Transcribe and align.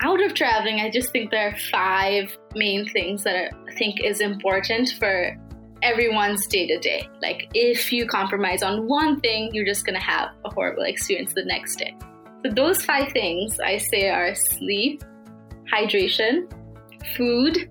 out 0.00 0.22
of 0.22 0.34
traveling, 0.34 0.80
I 0.80 0.90
just 0.90 1.10
think 1.10 1.30
there 1.30 1.48
are 1.48 1.56
five 1.72 2.36
main 2.54 2.88
things 2.88 3.24
that 3.24 3.52
I 3.68 3.74
think 3.74 4.00
is 4.02 4.20
important 4.20 4.94
for 4.98 5.36
everyone's 5.82 6.46
day 6.46 6.66
to 6.68 6.78
day. 6.78 7.08
Like, 7.20 7.48
if 7.54 7.92
you 7.92 8.06
compromise 8.06 8.62
on 8.62 8.86
one 8.86 9.20
thing, 9.20 9.50
you're 9.52 9.66
just 9.66 9.84
gonna 9.84 10.02
have 10.02 10.30
a 10.44 10.50
horrible 10.50 10.84
experience 10.84 11.34
the 11.34 11.44
next 11.44 11.76
day. 11.76 11.96
So, 12.44 12.52
those 12.52 12.84
five 12.84 13.12
things 13.12 13.58
I 13.58 13.78
say 13.78 14.08
are 14.08 14.34
sleep, 14.34 15.02
hydration, 15.72 16.50
food, 17.16 17.68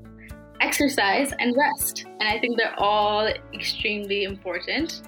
exercise, 0.59 1.31
and 1.39 1.55
rest. 1.55 2.05
And 2.19 2.27
I 2.27 2.39
think 2.39 2.57
they're 2.57 2.77
all 2.77 3.29
extremely 3.53 4.23
important. 4.23 5.01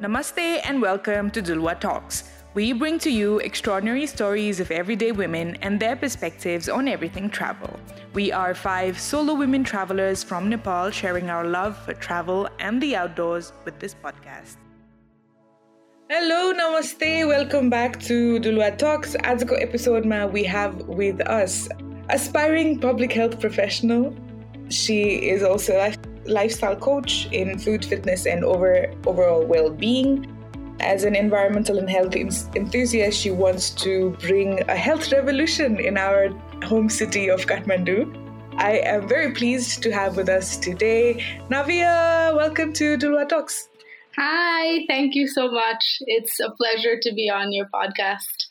Namaste 0.00 0.60
and 0.64 0.80
welcome 0.80 1.30
to 1.30 1.42
Duluwa 1.42 1.78
Talks 1.78 2.31
we 2.54 2.74
bring 2.74 2.98
to 2.98 3.10
you 3.10 3.38
extraordinary 3.38 4.04
stories 4.06 4.60
of 4.60 4.70
everyday 4.70 5.10
women 5.10 5.56
and 5.62 5.80
their 5.80 5.96
perspectives 5.96 6.68
on 6.68 6.86
everything 6.86 7.30
travel. 7.30 7.80
We 8.12 8.30
are 8.30 8.54
five 8.54 9.00
solo 9.00 9.32
women 9.32 9.64
travelers 9.64 10.22
from 10.22 10.50
Nepal 10.50 10.90
sharing 10.90 11.30
our 11.30 11.46
love 11.46 11.78
for 11.78 11.94
travel 11.94 12.48
and 12.58 12.82
the 12.82 12.94
outdoors 12.94 13.54
with 13.64 13.78
this 13.78 13.94
podcast. 13.94 14.56
Hello, 16.10 16.52
namaste, 16.52 17.26
welcome 17.26 17.70
back 17.70 17.98
to 18.00 18.38
Duluwa 18.38 18.76
Talks. 18.76 19.14
As 19.14 19.40
a 19.40 19.46
Azuko 19.46 19.62
episode 19.62 20.04
ma, 20.04 20.26
we 20.26 20.44
have 20.44 20.76
with 20.86 21.26
us 21.26 21.70
aspiring 22.10 22.78
public 22.78 23.12
health 23.12 23.40
professional. 23.40 24.14
She 24.68 25.14
is 25.30 25.42
also 25.42 25.72
a 25.78 25.94
lifestyle 26.26 26.76
coach 26.76 27.28
in 27.32 27.58
food, 27.58 27.82
fitness, 27.82 28.26
and 28.26 28.44
over, 28.44 28.92
overall 29.06 29.42
well 29.46 29.70
being 29.70 30.31
as 30.82 31.04
an 31.04 31.14
environmental 31.14 31.78
and 31.78 31.88
health 31.88 32.16
enthusiast, 32.16 33.18
she 33.18 33.30
wants 33.30 33.70
to 33.70 34.10
bring 34.20 34.60
a 34.68 34.76
health 34.76 35.12
revolution 35.12 35.78
in 35.78 35.96
our 35.96 36.28
home 36.64 36.88
city 36.88 37.28
of 37.28 37.46
Kathmandu. 37.46 38.18
I 38.58 38.78
am 38.78 39.08
very 39.08 39.32
pleased 39.32 39.82
to 39.82 39.92
have 39.92 40.16
with 40.16 40.28
us 40.28 40.56
today 40.56 41.24
Naviya. 41.48 42.36
Welcome 42.36 42.72
to 42.74 42.98
Duluwa 42.98 43.28
Talks. 43.28 43.68
Hi, 44.16 44.84
thank 44.88 45.14
you 45.14 45.26
so 45.26 45.50
much. 45.50 45.98
It's 46.00 46.38
a 46.40 46.50
pleasure 46.50 46.98
to 47.00 47.14
be 47.14 47.30
on 47.30 47.52
your 47.52 47.66
podcast. 47.74 48.48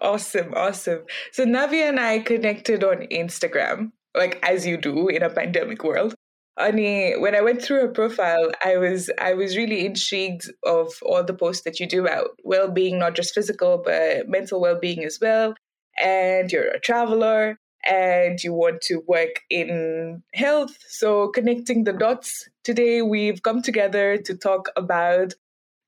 Awesome, 0.00 0.52
awesome. 0.54 1.04
So 1.30 1.44
Naviya 1.44 1.90
and 1.90 2.00
I 2.00 2.18
connected 2.18 2.82
on 2.82 3.06
Instagram, 3.12 3.92
like 4.16 4.40
as 4.42 4.66
you 4.66 4.76
do 4.76 5.08
in 5.08 5.22
a 5.22 5.30
pandemic 5.30 5.84
world. 5.84 6.13
Ani, 6.56 7.14
when 7.18 7.34
I 7.34 7.40
went 7.40 7.62
through 7.62 7.80
her 7.80 7.88
profile, 7.88 8.52
I 8.64 8.76
was 8.76 9.10
I 9.18 9.34
was 9.34 9.56
really 9.56 9.84
intrigued 9.84 10.50
of 10.64 10.92
all 11.02 11.24
the 11.24 11.34
posts 11.34 11.64
that 11.64 11.80
you 11.80 11.86
do 11.86 12.02
about 12.02 12.30
well-being, 12.44 12.98
not 12.98 13.14
just 13.14 13.34
physical 13.34 13.82
but 13.84 14.28
mental 14.28 14.60
well-being 14.60 15.04
as 15.04 15.18
well. 15.20 15.54
And 16.02 16.52
you're 16.52 16.68
a 16.68 16.80
traveler 16.80 17.58
and 17.88 18.42
you 18.42 18.52
want 18.52 18.82
to 18.82 19.02
work 19.06 19.42
in 19.50 20.22
health. 20.32 20.76
So 20.88 21.28
connecting 21.28 21.84
the 21.84 21.92
dots, 21.92 22.48
today 22.62 23.02
we've 23.02 23.42
come 23.42 23.60
together 23.60 24.16
to 24.18 24.36
talk 24.36 24.68
about 24.76 25.34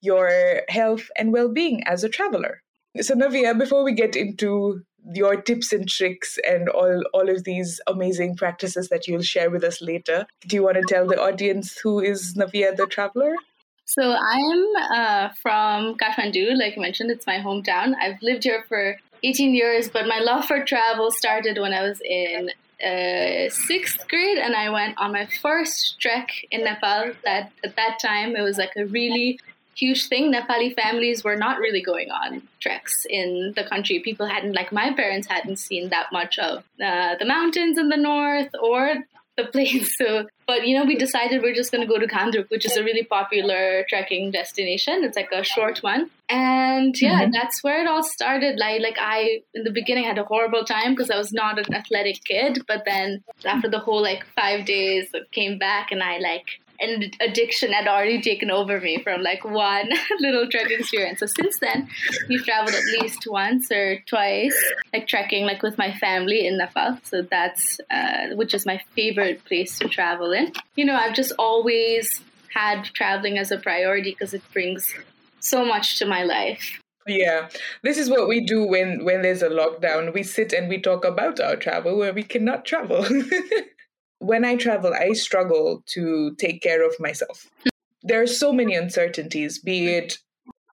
your 0.02 0.62
health 0.68 1.10
and 1.16 1.32
well-being 1.32 1.84
as 1.86 2.04
a 2.04 2.08
traveler. 2.08 2.62
So 3.00 3.14
Naviya, 3.14 3.58
before 3.58 3.84
we 3.84 3.92
get 3.92 4.16
into 4.16 4.82
your 5.14 5.40
tips 5.40 5.72
and 5.72 5.88
tricks 5.88 6.38
and 6.48 6.68
all 6.68 7.02
all 7.12 7.28
of 7.28 7.44
these 7.44 7.80
amazing 7.86 8.36
practices 8.36 8.88
that 8.88 9.06
you'll 9.06 9.22
share 9.22 9.50
with 9.50 9.64
us 9.64 9.80
later. 9.80 10.26
Do 10.46 10.56
you 10.56 10.62
want 10.62 10.76
to 10.76 10.84
tell 10.88 11.06
the 11.06 11.20
audience 11.20 11.78
who 11.78 12.00
is 12.00 12.34
Naviya 12.34 12.76
the 12.76 12.86
Traveler? 12.86 13.34
So 13.84 14.02
I'm 14.02 14.66
uh, 14.90 15.28
from 15.40 15.96
Kathmandu, 15.96 16.58
like 16.58 16.74
you 16.74 16.82
mentioned, 16.82 17.10
it's 17.12 17.26
my 17.26 17.38
hometown. 17.38 17.94
I've 18.00 18.20
lived 18.20 18.42
here 18.42 18.64
for 18.68 18.96
18 19.22 19.54
years, 19.54 19.88
but 19.88 20.08
my 20.08 20.18
love 20.18 20.44
for 20.44 20.64
travel 20.64 21.12
started 21.12 21.58
when 21.58 21.72
I 21.72 21.82
was 21.82 22.00
in 22.04 22.50
uh, 22.84 23.48
sixth 23.48 24.06
grade, 24.08 24.38
and 24.38 24.54
I 24.54 24.70
went 24.70 24.98
on 24.98 25.12
my 25.12 25.26
first 25.40 26.00
trek 26.00 26.30
in 26.50 26.64
Nepal. 26.64 27.12
That 27.24 27.52
at 27.64 27.76
that 27.76 27.98
time 28.02 28.36
it 28.36 28.42
was 28.42 28.58
like 28.58 28.72
a 28.76 28.86
really 28.86 29.38
huge 29.76 30.08
thing. 30.08 30.32
Nepali 30.32 30.74
families 30.74 31.22
were 31.22 31.36
not 31.36 31.58
really 31.58 31.82
going 31.82 32.10
on 32.10 32.42
treks 32.60 33.06
in 33.08 33.52
the 33.56 33.64
country. 33.64 34.00
People 34.00 34.26
hadn't, 34.26 34.54
like 34.54 34.72
my 34.72 34.92
parents, 34.94 35.28
hadn't 35.28 35.58
seen 35.58 35.90
that 35.90 36.06
much 36.12 36.38
of 36.38 36.64
uh, 36.82 37.14
the 37.18 37.26
mountains 37.26 37.78
in 37.78 37.88
the 37.88 37.96
north 37.96 38.50
or 38.60 39.04
the 39.36 39.44
plains. 39.44 39.94
So, 39.96 40.26
but 40.46 40.66
you 40.66 40.76
know, 40.78 40.84
we 40.84 40.96
decided 40.96 41.42
we're 41.42 41.54
just 41.54 41.72
going 41.72 41.86
to 41.86 41.92
go 41.92 41.98
to 41.98 42.06
Ghandruk, 42.06 42.50
which 42.50 42.66
is 42.66 42.76
a 42.76 42.84
really 42.84 43.04
popular 43.04 43.84
trekking 43.88 44.30
destination. 44.30 45.04
It's 45.04 45.16
like 45.16 45.30
a 45.32 45.42
short 45.42 45.82
one, 45.82 46.10
and 46.28 46.94
yeah, 47.00 47.22
mm-hmm. 47.22 47.30
that's 47.32 47.62
where 47.62 47.80
it 47.80 47.88
all 47.88 48.02
started. 48.02 48.58
Like, 48.58 48.82
like 48.82 48.96
I 49.00 49.40
in 49.54 49.64
the 49.64 49.70
beginning 49.70 50.04
had 50.04 50.18
a 50.18 50.24
horrible 50.24 50.64
time 50.64 50.94
because 50.94 51.10
I 51.10 51.16
was 51.16 51.32
not 51.32 51.58
an 51.58 51.74
athletic 51.74 52.22
kid, 52.24 52.60
but 52.68 52.84
then 52.84 53.24
after 53.44 53.68
the 53.68 53.78
whole 53.78 54.02
like 54.02 54.24
five 54.36 54.66
days, 54.66 55.08
I 55.14 55.20
came 55.32 55.58
back 55.58 55.92
and 55.92 56.02
I 56.02 56.18
like 56.18 56.60
and 56.80 57.16
addiction 57.20 57.72
had 57.72 57.86
already 57.86 58.20
taken 58.20 58.50
over 58.50 58.80
me 58.80 59.02
from 59.02 59.22
like 59.22 59.44
one 59.44 59.90
little 60.20 60.48
trek 60.48 60.70
experience. 60.70 61.20
So 61.20 61.26
since 61.26 61.58
then, 61.60 61.88
we've 62.28 62.44
traveled 62.44 62.74
at 62.74 62.84
least 63.00 63.26
once 63.28 63.70
or 63.70 64.02
twice, 64.06 64.56
like 64.92 65.06
trekking, 65.06 65.44
like 65.44 65.62
with 65.62 65.78
my 65.78 65.92
family 65.92 66.46
in 66.46 66.58
Nepal. 66.58 66.98
So 67.04 67.22
that's 67.22 67.80
uh, 67.90 68.34
which 68.34 68.54
is 68.54 68.66
my 68.66 68.80
favorite 68.94 69.44
place 69.44 69.78
to 69.78 69.88
travel 69.88 70.32
in. 70.32 70.52
You 70.76 70.84
know, 70.84 70.96
I've 70.96 71.14
just 71.14 71.32
always 71.38 72.22
had 72.54 72.84
traveling 72.84 73.38
as 73.38 73.50
a 73.50 73.58
priority 73.58 74.10
because 74.10 74.32
it 74.34 74.42
brings 74.52 74.94
so 75.40 75.64
much 75.64 75.98
to 75.98 76.06
my 76.06 76.24
life. 76.24 76.80
Yeah, 77.06 77.48
this 77.82 77.98
is 77.98 78.10
what 78.10 78.26
we 78.26 78.40
do 78.40 78.66
when 78.66 79.04
when 79.04 79.22
there's 79.22 79.42
a 79.42 79.48
lockdown. 79.48 80.12
We 80.12 80.24
sit 80.24 80.52
and 80.52 80.68
we 80.68 80.80
talk 80.80 81.04
about 81.04 81.38
our 81.38 81.56
travel 81.56 81.96
where 81.96 82.12
we 82.12 82.24
cannot 82.24 82.64
travel. 82.64 83.06
when 84.18 84.44
I 84.44 84.56
travel, 84.56 84.92
I 84.94 85.12
struggle 85.12 85.82
to 85.94 86.34
take 86.36 86.62
care 86.62 86.86
of 86.86 86.94
myself. 86.98 87.50
there 88.02 88.22
are 88.22 88.26
so 88.26 88.52
many 88.52 88.74
uncertainties, 88.74 89.58
be 89.58 89.88
it 89.88 90.18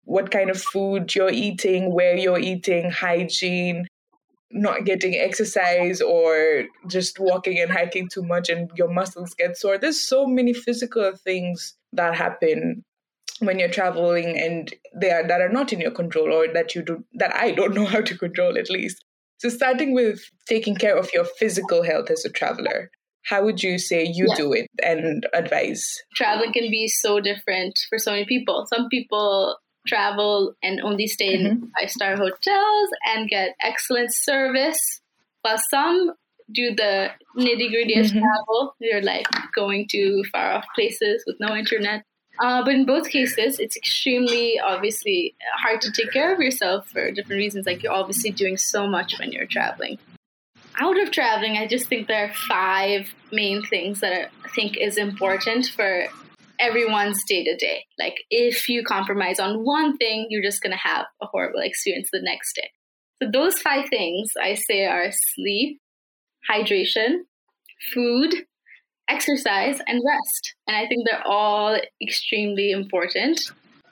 what 0.05 0.31
kind 0.31 0.49
of 0.49 0.61
food 0.61 1.15
you're 1.15 1.31
eating, 1.31 1.93
where 1.93 2.15
you're 2.15 2.39
eating, 2.39 2.91
hygiene, 2.91 3.87
not 4.51 4.85
getting 4.85 5.15
exercise, 5.15 6.01
or 6.01 6.65
just 6.87 7.19
walking 7.19 7.59
and 7.59 7.71
hiking 7.71 8.07
too 8.07 8.21
much 8.21 8.49
and 8.49 8.69
your 8.75 8.89
muscles 8.89 9.33
get 9.33 9.57
sore. 9.57 9.77
There's 9.77 10.07
so 10.07 10.27
many 10.27 10.53
physical 10.53 11.13
things 11.15 11.75
that 11.93 12.15
happen 12.15 12.83
when 13.39 13.59
you're 13.59 13.69
traveling 13.69 14.37
and 14.37 14.73
they 14.95 15.09
are 15.09 15.27
that 15.27 15.41
are 15.41 15.49
not 15.49 15.73
in 15.73 15.81
your 15.81 15.91
control 15.91 16.31
or 16.31 16.53
that 16.53 16.75
you 16.75 16.83
do 16.83 17.03
that 17.15 17.33
I 17.35 17.51
don't 17.51 17.73
know 17.73 17.85
how 17.85 18.01
to 18.01 18.17
control 18.17 18.57
at 18.57 18.69
least. 18.69 19.03
So 19.39 19.49
starting 19.49 19.93
with 19.93 20.21
taking 20.47 20.75
care 20.75 20.95
of 20.95 21.09
your 21.13 21.25
physical 21.25 21.83
health 21.83 22.11
as 22.11 22.23
a 22.23 22.29
traveler 22.29 22.91
how 23.25 23.43
would 23.43 23.63
you 23.63 23.77
say 23.77 24.03
you 24.03 24.27
yeah. 24.29 24.35
do 24.35 24.53
it 24.53 24.69
and 24.83 25.25
advise? 25.33 26.01
Traveling 26.15 26.53
can 26.53 26.69
be 26.69 26.87
so 26.87 27.19
different 27.19 27.79
for 27.89 27.97
so 27.97 28.11
many 28.11 28.25
people. 28.25 28.65
Some 28.67 28.89
people 28.89 29.57
travel 29.87 30.55
and 30.63 30.81
only 30.81 31.07
stay 31.07 31.33
in 31.33 31.45
mm-hmm. 31.45 31.65
five 31.79 31.89
star 31.89 32.15
hotels 32.15 32.89
and 33.05 33.29
get 33.29 33.55
excellent 33.61 34.13
service, 34.13 35.01
while 35.41 35.57
some 35.69 36.11
do 36.51 36.75
the 36.75 37.09
nitty 37.37 37.69
gritty 37.69 37.95
mm-hmm. 37.95 38.19
travel. 38.19 38.75
They're 38.79 39.01
like 39.01 39.27
going 39.55 39.87
to 39.91 40.23
far 40.31 40.51
off 40.51 40.65
places 40.75 41.23
with 41.25 41.37
no 41.39 41.55
internet. 41.55 42.03
Uh, 42.39 42.63
but 42.63 42.73
in 42.73 42.85
both 42.85 43.09
cases, 43.09 43.59
it's 43.59 43.77
extremely 43.77 44.59
obviously 44.59 45.35
hard 45.55 45.81
to 45.81 45.91
take 45.91 46.11
care 46.11 46.33
of 46.33 46.39
yourself 46.39 46.89
for 46.89 47.11
different 47.11 47.37
reasons. 47.37 47.67
Like 47.67 47.83
you're 47.83 47.93
obviously 47.93 48.31
doing 48.31 48.57
so 48.57 48.87
much 48.87 49.19
when 49.19 49.31
you're 49.31 49.45
traveling 49.45 49.99
out 50.79 51.01
of 51.01 51.11
traveling, 51.11 51.57
I 51.57 51.67
just 51.67 51.87
think 51.87 52.07
there 52.07 52.25
are 52.25 52.33
five 52.33 53.13
main 53.31 53.63
things 53.63 53.99
that 54.01 54.31
I 54.43 54.49
think 54.49 54.77
is 54.77 54.97
important 54.97 55.67
for 55.67 56.05
everyone's 56.59 57.21
day 57.27 57.43
to 57.43 57.55
day. 57.55 57.85
Like 57.99 58.23
if 58.29 58.69
you 58.69 58.83
compromise 58.83 59.39
on 59.39 59.65
one 59.65 59.97
thing, 59.97 60.27
you're 60.29 60.43
just 60.43 60.61
going 60.61 60.71
to 60.71 60.77
have 60.77 61.05
a 61.21 61.25
horrible 61.25 61.59
experience 61.59 62.09
the 62.11 62.21
next 62.21 62.55
day. 62.55 62.69
So 63.21 63.29
those 63.31 63.59
five 63.59 63.89
things 63.89 64.29
I 64.41 64.55
say 64.55 64.85
are 64.85 65.09
sleep, 65.35 65.79
hydration, 66.49 67.23
food, 67.93 68.33
exercise, 69.09 69.79
and 69.87 70.01
rest. 70.05 70.55
And 70.67 70.77
I 70.77 70.87
think 70.87 71.05
they're 71.05 71.25
all 71.25 71.79
extremely 72.01 72.71
important. 72.71 73.41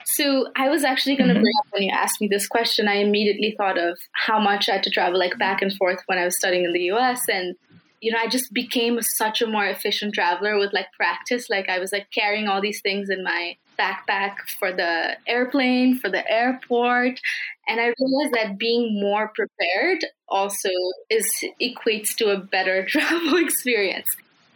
So 0.04 0.48
I 0.56 0.68
was 0.68 0.84
actually 0.84 1.16
going 1.16 1.28
to 1.28 1.34
mm-hmm. 1.34 1.42
bring 1.42 1.54
up 1.60 1.66
when 1.72 1.82
you 1.82 1.92
asked 1.92 2.20
me 2.20 2.28
this 2.28 2.46
question. 2.46 2.88
I 2.88 2.96
immediately 2.96 3.54
thought 3.56 3.78
of 3.78 3.98
how 4.12 4.38
much 4.38 4.68
I 4.68 4.72
had 4.72 4.82
to 4.84 4.90
travel 4.90 5.18
like 5.18 5.38
back 5.38 5.62
and 5.62 5.74
forth 5.74 6.00
when 6.06 6.18
I 6.18 6.24
was 6.24 6.36
studying 6.36 6.64
in 6.64 6.72
the 6.72 6.82
U.S. 6.84 7.20
and 7.28 7.54
you 8.00 8.10
know 8.10 8.18
I 8.18 8.28
just 8.28 8.52
became 8.52 9.00
such 9.00 9.42
a 9.42 9.46
more 9.46 9.66
efficient 9.66 10.14
traveler 10.14 10.58
with 10.58 10.72
like 10.72 10.92
practice. 10.92 11.48
Like 11.48 11.68
I 11.68 11.78
was 11.78 11.92
like 11.92 12.08
carrying 12.10 12.48
all 12.48 12.60
these 12.60 12.80
things 12.80 13.10
in 13.10 13.22
my 13.22 13.56
backpack 13.78 14.36
for 14.58 14.72
the 14.72 15.16
airplane, 15.26 15.98
for 15.98 16.10
the 16.10 16.28
airport, 16.30 17.20
and 17.68 17.80
I 17.80 17.92
realized 17.98 18.34
that 18.34 18.58
being 18.58 19.00
more 19.00 19.32
prepared 19.34 20.04
also 20.28 20.70
is 21.10 21.26
equates 21.60 22.14
to 22.16 22.30
a 22.30 22.38
better 22.38 22.84
travel 22.88 23.36
experience. 23.36 24.08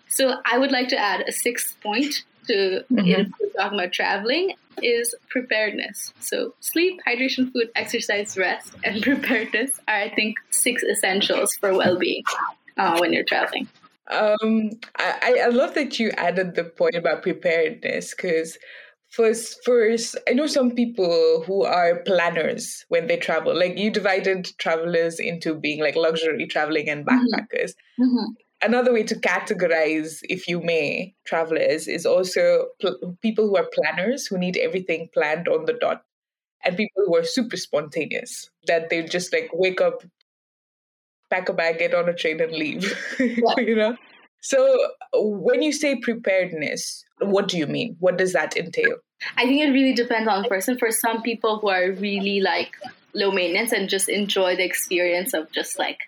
So 0.09 0.37
I 0.51 0.59
would 0.59 0.73
like 0.73 0.89
to 0.89 0.99
add 0.99 1.25
a 1.27 1.33
sixth 1.33 1.81
point 1.83 2.25
to 2.47 2.85
mm-hmm. 2.93 3.07
if 3.07 3.29
we're 3.41 3.49
talking 3.51 3.79
about 3.79 3.93
traveling 3.93 4.55
is 4.83 5.15
preparedness. 5.29 6.13
So 6.21 6.55
sleep, 6.61 7.01
hydration, 7.07 7.53
food, 7.53 7.71
exercise, 7.75 8.37
rest, 8.37 8.75
and 8.85 9.03
preparedness 9.03 9.71
are 9.89 9.97
I 9.97 10.15
think 10.15 10.37
six 10.51 10.83
essentials 10.83 11.55
for 11.57 11.75
well-being 11.75 12.25
uh, 12.77 12.99
when 12.99 13.13
you're 13.13 13.25
traveling. 13.25 13.69
Um, 14.09 14.71
I, 14.99 15.41
I 15.45 15.49
love 15.49 15.75
that 15.75 15.99
you 15.99 16.11
added 16.13 16.55
the 16.55 16.65
point 16.65 16.95
about 16.95 17.23
preparedness 17.23 18.15
because 18.15 18.57
first 19.09 19.65
first 19.65 20.17
i 20.29 20.33
know 20.33 20.49
some 20.49 20.73
people 20.73 21.43
who 21.47 21.63
are 21.63 22.03
planners 22.03 22.85
when 22.89 23.07
they 23.07 23.17
travel 23.17 23.57
like 23.57 23.79
you 23.79 23.89
divided 23.89 24.51
travelers 24.59 25.21
into 25.21 25.55
being 25.55 25.81
like 25.81 25.95
luxury 25.95 26.45
traveling 26.47 26.89
and 26.89 27.07
mm-hmm. 27.07 27.17
backpackers 27.17 27.71
mm-hmm. 28.01 28.05
Mm-hmm 28.05 28.33
another 28.67 28.93
way 28.93 29.03
to 29.05 29.15
categorize, 29.15 30.21
if 30.25 30.49
you 30.49 30.61
may, 30.61 31.15
travelers 31.25 31.87
is 31.87 32.05
also 32.05 32.67
pl- 32.81 33.17
people 33.23 33.47
who 33.49 33.57
are 33.57 33.69
planners 33.73 34.27
who 34.27 34.37
need 34.37 34.57
everything 34.57 35.09
planned 35.15 35.49
on 35.49 35.65
the 35.65 35.73
dot, 35.73 36.05
and 36.65 36.77
people 36.77 37.05
who 37.07 37.17
are 37.17 37.25
super 37.25 37.57
spontaneous 37.57 38.51
that 38.67 38.91
they 38.91 39.03
just 39.03 39.33
like 39.33 39.51
wake 39.53 39.81
up, 39.81 40.03
pack 41.31 41.49
a 41.49 41.53
bag, 41.53 41.79
get 41.79 41.95
on 41.95 42.09
a 42.09 42.15
train, 42.15 42.41
and 42.41 42.53
leave. 42.53 42.93
Yeah. 43.21 43.55
you 43.59 43.77
know. 43.77 43.97
So 44.43 44.79
when 45.15 45.63
you 45.63 45.73
say 45.73 45.97
preparedness, 45.97 47.05
what 47.21 47.49
do 47.49 47.59
you 47.59 47.67
mean? 47.67 47.97
What 48.01 48.19
does 48.19 48.33
that 48.33 48.57
entail? 48.57 48.97
I 49.37 49.45
think 49.47 49.63
it 49.63 49.71
really 49.71 49.95
depends 49.95 50.29
on 50.29 50.43
the 50.43 50.49
person. 50.49 50.79
For 50.79 50.91
some 50.91 51.23
people 51.23 51.59
who 51.59 51.69
are 51.69 51.93
really 51.93 52.41
like 52.41 52.77
low 53.15 53.31
maintenance 53.31 53.73
and 53.73 53.89
just 53.89 54.09
enjoy 54.09 54.57
the 54.57 54.65
experience 54.65 55.33
of 55.35 55.51
just 55.53 55.79
like 55.79 55.99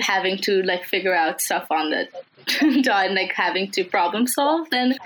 having 0.00 0.38
to 0.38 0.62
like 0.62 0.84
figure 0.84 1.14
out 1.14 1.40
stuff 1.40 1.70
on 1.70 1.90
the 1.90 2.08
dot 2.82 3.10
like 3.12 3.32
having 3.32 3.70
to 3.72 3.84
problem 3.84 4.26
solve, 4.26 4.68
then 4.70 4.96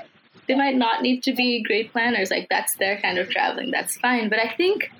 they 0.46 0.54
might 0.54 0.76
not 0.76 1.02
need 1.02 1.22
to 1.24 1.34
be 1.34 1.62
great 1.62 1.92
planners. 1.92 2.30
Like 2.30 2.48
that's 2.48 2.76
their 2.76 3.00
kind 3.00 3.18
of 3.18 3.30
traveling. 3.30 3.70
That's 3.70 3.96
fine. 3.96 4.28
But 4.28 4.38
I 4.38 4.48
think 4.56 4.90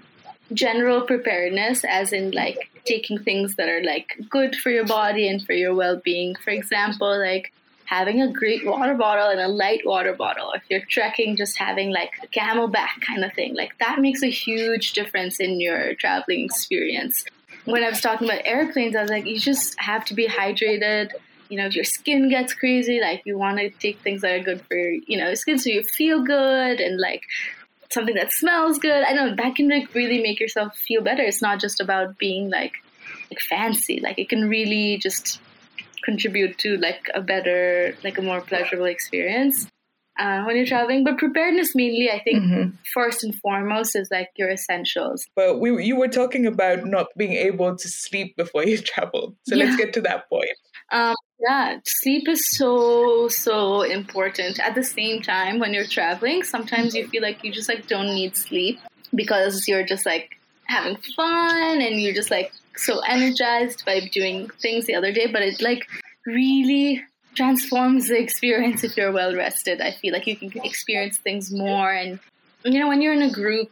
general 0.52 1.02
preparedness, 1.02 1.84
as 1.84 2.12
in 2.12 2.30
like 2.30 2.70
taking 2.84 3.18
things 3.18 3.56
that 3.56 3.68
are 3.68 3.82
like 3.82 4.18
good 4.28 4.54
for 4.56 4.70
your 4.70 4.86
body 4.86 5.28
and 5.28 5.44
for 5.44 5.52
your 5.52 5.74
well 5.74 6.00
being. 6.04 6.34
For 6.36 6.50
example, 6.50 7.18
like 7.18 7.52
having 7.86 8.22
a 8.22 8.32
great 8.32 8.66
water 8.66 8.94
bottle 8.94 9.28
and 9.28 9.40
a 9.40 9.48
light 9.48 9.82
water 9.84 10.14
bottle. 10.14 10.52
If 10.52 10.62
you're 10.70 10.84
trekking, 10.88 11.36
just 11.36 11.58
having 11.58 11.92
like 11.92 12.10
a 12.22 12.26
CamelBak 12.28 13.00
kind 13.06 13.24
of 13.24 13.32
thing. 13.34 13.54
Like 13.54 13.78
that 13.78 14.00
makes 14.00 14.22
a 14.22 14.30
huge 14.30 14.92
difference 14.92 15.40
in 15.40 15.60
your 15.60 15.94
traveling 15.94 16.44
experience 16.44 17.24
when 17.64 17.82
I 17.82 17.88
was 17.88 18.00
talking 18.00 18.28
about 18.28 18.42
airplanes, 18.44 18.94
I 18.96 19.02
was 19.02 19.10
like, 19.10 19.26
you 19.26 19.38
just 19.38 19.78
have 19.78 20.04
to 20.06 20.14
be 20.14 20.26
hydrated. 20.26 21.10
You 21.48 21.58
know, 21.58 21.66
if 21.66 21.74
your 21.74 21.84
skin 21.84 22.28
gets 22.28 22.54
crazy, 22.54 23.00
like 23.00 23.22
you 23.24 23.38
want 23.38 23.58
to 23.58 23.70
take 23.70 24.00
things 24.00 24.22
that 24.22 24.32
are 24.32 24.42
good 24.42 24.62
for 24.62 24.76
you 24.76 25.18
know 25.18 25.34
skin, 25.34 25.58
so 25.58 25.70
you 25.70 25.82
feel 25.82 26.22
good 26.22 26.80
and 26.80 26.98
like 26.98 27.22
something 27.90 28.14
that 28.14 28.32
smells 28.32 28.78
good. 28.78 29.04
I 29.04 29.12
know 29.12 29.34
that 29.34 29.54
can 29.54 29.68
like 29.68 29.94
really 29.94 30.22
make 30.22 30.40
yourself 30.40 30.76
feel 30.76 31.02
better. 31.02 31.22
It's 31.22 31.42
not 31.42 31.60
just 31.60 31.80
about 31.80 32.18
being 32.18 32.50
like 32.50 32.74
like 33.30 33.40
fancy. 33.40 34.00
Like 34.00 34.18
it 34.18 34.28
can 34.28 34.48
really 34.48 34.98
just 34.98 35.40
contribute 36.02 36.58
to 36.58 36.76
like 36.78 37.08
a 37.14 37.20
better, 37.20 37.96
like 38.04 38.18
a 38.18 38.22
more 38.22 38.40
pleasurable 38.40 38.86
experience 38.86 39.66
uh, 40.18 40.44
when 40.44 40.56
you're 40.56 40.66
traveling. 40.66 41.04
But 41.04 41.18
preparedness 41.18 41.74
mainly, 41.74 42.10
I 42.10 42.22
think, 42.22 42.42
mm-hmm. 42.42 42.70
first 42.92 43.24
and 43.24 43.34
foremost, 43.36 43.96
is 43.96 44.08
like 44.10 44.30
your 44.36 44.50
essentials. 44.50 45.26
But 45.34 45.60
we, 45.60 45.84
you 45.84 45.96
were 45.96 46.08
talking 46.08 46.46
about 46.46 46.84
not 46.84 47.06
being 47.16 47.32
able 47.32 47.76
to 47.76 47.88
sleep 47.88 48.36
before 48.36 48.64
you 48.64 48.78
travel. 48.92 49.36
So 49.46 49.54
yeah. 49.54 49.64
let's 49.64 49.76
get 49.76 49.92
to 49.94 50.00
that 50.02 50.28
point. 50.28 50.50
Um, 50.92 51.14
yeah, 51.40 51.78
sleep 51.84 52.28
is 52.28 52.50
so 52.50 53.28
so 53.28 53.82
important. 53.82 54.60
At 54.60 54.74
the 54.74 54.84
same 54.84 55.22
time, 55.22 55.58
when 55.58 55.74
you're 55.74 55.86
traveling, 55.86 56.42
sometimes 56.42 56.94
you 56.94 57.08
feel 57.08 57.22
like 57.22 57.42
you 57.42 57.52
just 57.52 57.68
like 57.68 57.86
don't 57.86 58.14
need 58.14 58.36
sleep 58.36 58.78
because 59.14 59.66
you're 59.66 59.84
just 59.84 60.06
like 60.06 60.38
having 60.66 60.96
fun 61.16 61.80
and 61.80 62.00
you're 62.00 62.14
just 62.14 62.30
like 62.30 62.52
so 62.76 63.00
energized 63.00 63.84
by 63.84 64.00
doing 64.12 64.48
things 64.60 64.86
the 64.86 64.94
other 64.94 65.12
day. 65.12 65.26
But 65.26 65.42
it 65.42 65.60
like 65.60 65.86
really 66.26 67.02
transforms 67.34 68.08
the 68.08 68.18
experience 68.18 68.84
if 68.84 68.96
you're 68.96 69.12
well 69.12 69.34
rested. 69.34 69.80
I 69.80 69.92
feel 69.92 70.12
like 70.12 70.26
you 70.26 70.36
can 70.36 70.52
experience 70.64 71.18
things 71.18 71.52
more. 71.52 71.92
And, 71.92 72.18
you 72.64 72.78
know, 72.78 72.88
when 72.88 73.00
you're 73.00 73.12
in 73.12 73.22
a 73.22 73.32
group 73.32 73.70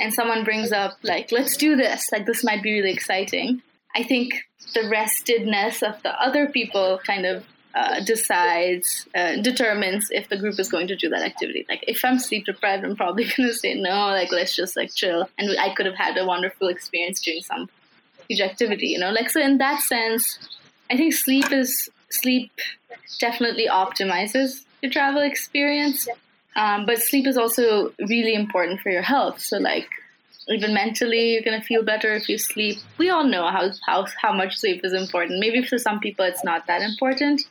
and 0.00 0.12
someone 0.12 0.44
brings 0.44 0.72
up, 0.72 0.98
like, 1.02 1.32
let's 1.32 1.56
do 1.56 1.76
this, 1.76 2.06
like, 2.12 2.26
this 2.26 2.44
might 2.44 2.62
be 2.62 2.72
really 2.72 2.92
exciting, 2.92 3.62
I 3.94 4.02
think 4.02 4.34
the 4.74 4.80
restedness 4.80 5.82
of 5.82 6.02
the 6.02 6.20
other 6.20 6.46
people 6.46 7.00
kind 7.04 7.26
of 7.26 7.44
uh, 7.74 8.00
decides, 8.04 9.08
uh, 9.14 9.36
determines 9.36 10.08
if 10.10 10.28
the 10.28 10.36
group 10.36 10.58
is 10.58 10.68
going 10.68 10.86
to 10.88 10.96
do 10.96 11.08
that 11.08 11.22
activity. 11.22 11.66
Like, 11.68 11.84
if 11.86 12.04
I'm 12.04 12.18
sleep 12.18 12.46
deprived, 12.46 12.84
I'm 12.84 12.96
probably 12.96 13.24
going 13.36 13.48
to 13.48 13.54
say 13.54 13.74
no, 13.74 14.06
like, 14.08 14.30
let's 14.32 14.54
just 14.54 14.76
like 14.76 14.94
chill. 14.94 15.28
And 15.38 15.58
I 15.58 15.74
could 15.74 15.86
have 15.86 15.94
had 15.94 16.16
a 16.16 16.26
wonderful 16.26 16.68
experience 16.68 17.20
doing 17.20 17.42
some 17.42 17.68
activity, 18.40 18.88
you 18.88 18.98
know? 18.98 19.10
Like, 19.10 19.30
so 19.30 19.40
in 19.40 19.58
that 19.58 19.82
sense, 19.82 20.38
I 20.90 20.96
think 20.96 21.14
sleep 21.14 21.52
is 21.52 21.90
sleep 22.12 22.52
definitely 23.18 23.68
optimizes 23.68 24.64
your 24.82 24.90
travel 24.90 25.22
experience. 25.22 26.08
Um, 26.54 26.84
but 26.84 26.98
sleep 26.98 27.26
is 27.26 27.38
also 27.38 27.92
really 28.08 28.34
important 28.34 28.80
for 28.80 28.90
your 28.90 29.02
health. 29.02 29.40
So, 29.40 29.58
like, 29.58 29.88
even 30.48 30.74
mentally, 30.74 31.32
you're 31.32 31.42
gonna 31.42 31.62
feel 31.62 31.82
better 31.82 32.14
if 32.14 32.28
you 32.28 32.36
sleep. 32.36 32.78
We 32.98 33.10
all 33.10 33.24
know 33.24 33.46
how 33.48 33.70
how 33.86 34.06
how 34.20 34.32
much 34.32 34.58
sleep 34.58 34.84
is 34.84 34.92
important. 34.92 35.40
Maybe 35.40 35.62
for 35.64 35.78
some 35.78 36.00
people, 36.00 36.24
it's 36.24 36.44
not 36.44 36.66
that 36.66 36.82
important, 36.82 37.42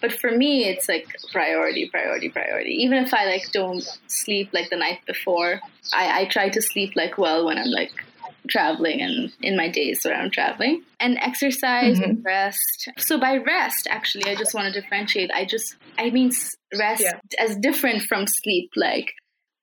but 0.00 0.12
for 0.12 0.30
me, 0.30 0.64
it's 0.64 0.88
like 0.88 1.06
priority, 1.32 1.88
priority, 1.88 2.28
priority. 2.28 2.72
Even 2.82 3.04
if 3.04 3.14
I 3.14 3.24
like 3.26 3.50
don't 3.52 3.84
sleep 4.08 4.50
like 4.52 4.68
the 4.70 4.76
night 4.76 5.00
before, 5.06 5.60
I 5.92 6.20
I 6.20 6.24
try 6.26 6.48
to 6.48 6.60
sleep 6.60 6.96
like 6.96 7.18
well 7.18 7.46
when 7.46 7.56
I'm 7.56 7.70
like 7.70 7.92
traveling 8.50 9.00
and 9.00 9.32
in 9.40 9.56
my 9.56 9.68
days 9.68 10.00
where 10.04 10.14
I'm 10.14 10.30
traveling. 10.30 10.82
And 10.98 11.16
exercise 11.18 11.98
mm-hmm. 11.98 12.10
and 12.10 12.24
rest. 12.24 12.90
So 12.98 13.18
by 13.18 13.38
rest, 13.38 13.86
actually, 13.88 14.30
I 14.30 14.34
just 14.34 14.54
want 14.54 14.72
to 14.72 14.80
differentiate. 14.80 15.30
I 15.32 15.44
just, 15.44 15.76
I 15.98 16.10
mean 16.10 16.32
rest 16.78 17.02
yeah. 17.02 17.18
as 17.38 17.56
different 17.56 18.02
from 18.02 18.26
sleep. 18.26 18.70
Like 18.76 19.12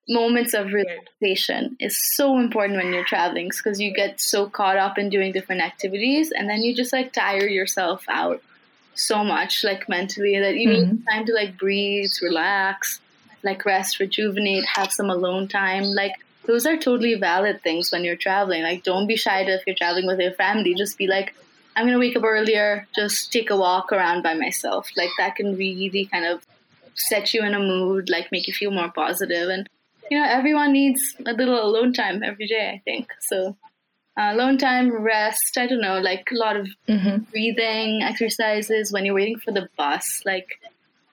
moments 0.10 0.54
of 0.54 0.72
relaxation 0.74 1.76
is 1.80 2.00
so 2.16 2.40
important 2.40 2.82
when 2.82 2.94
you're 2.94 3.06
traveling 3.06 3.50
because 3.50 3.80
you 3.80 3.94
get 3.94 4.22
so 4.22 4.50
caught 4.50 4.78
up 4.78 4.98
in 4.98 5.10
doing 5.10 5.34
different 5.34 5.62
activities 5.62 6.32
and 6.32 6.50
then 6.50 6.64
you 6.64 6.74
just 6.74 6.94
like 6.94 7.12
tire 7.12 7.48
yourself 7.48 8.06
out 8.08 8.42
so 8.96 9.24
much 9.24 9.64
like 9.64 9.88
mentally 9.88 10.40
that 10.40 10.56
you 10.56 10.70
mm-hmm. 10.70 10.92
need 10.92 11.06
time 11.12 11.26
to 11.26 11.34
like 11.34 11.58
breathe, 11.58 12.10
relax, 12.22 13.00
like 13.44 13.66
rest, 13.66 14.00
rejuvenate, 14.00 14.66
have 14.66 14.92
some 14.92 15.10
alone 15.10 15.48
time. 15.48 15.84
Like 15.84 16.14
those 16.48 16.66
are 16.66 16.78
totally 16.78 17.16
valid 17.16 17.62
things 17.62 17.92
when 17.92 18.04
you're 18.04 18.16
traveling. 18.16 18.64
Like, 18.64 18.84
don't 18.84 19.06
be 19.06 19.16
shy 19.16 19.44
to 19.44 19.52
if 19.52 19.64
you're 19.68 19.76
traveling 19.76 20.08
with 20.08 20.20
your 20.20 20.32
family. 20.32 20.74
Just 20.74 20.98
be 20.98 21.06
like, 21.06 21.36
I'm 21.78 21.86
gonna 21.86 22.00
wake 22.00 22.16
up 22.16 22.24
earlier, 22.24 22.88
just 22.96 23.32
take 23.32 23.52
a 23.52 23.56
walk 23.56 23.92
around 23.92 24.24
by 24.24 24.34
myself. 24.34 24.90
Like 24.98 25.12
that 25.20 25.36
can 25.36 25.56
really 25.56 26.06
kind 26.06 26.26
of 26.26 26.42
set 26.96 27.36
you 27.36 27.44
in 27.44 27.54
a 27.54 27.60
mood, 27.60 28.10
like 28.10 28.32
make 28.32 28.48
you 28.48 28.54
feel 28.54 28.72
more 28.72 28.90
positive. 28.90 29.50
And 29.50 29.70
you 30.10 30.18
know, 30.18 30.26
everyone 30.28 30.74
needs 30.74 31.00
a 31.24 31.34
little 31.34 31.62
alone 31.62 31.94
time 31.94 32.24
every 32.24 32.48
day. 32.48 32.72
I 32.74 32.82
think 32.84 33.12
so. 33.20 33.56
Uh, 34.20 34.34
alone 34.34 34.58
time, 34.58 34.92
rest. 34.92 35.56
I 35.60 35.68
don't 35.68 35.80
know, 35.80 36.00
like 36.00 36.28
a 36.32 36.36
lot 36.36 36.58
of 36.58 36.68
mm-hmm. 36.90 37.18
breathing 37.30 38.02
exercises 38.02 38.92
when 38.92 39.06
you're 39.06 39.14
waiting 39.14 39.38
for 39.38 39.52
the 39.52 39.70
bus. 39.78 40.24
Like 40.26 40.60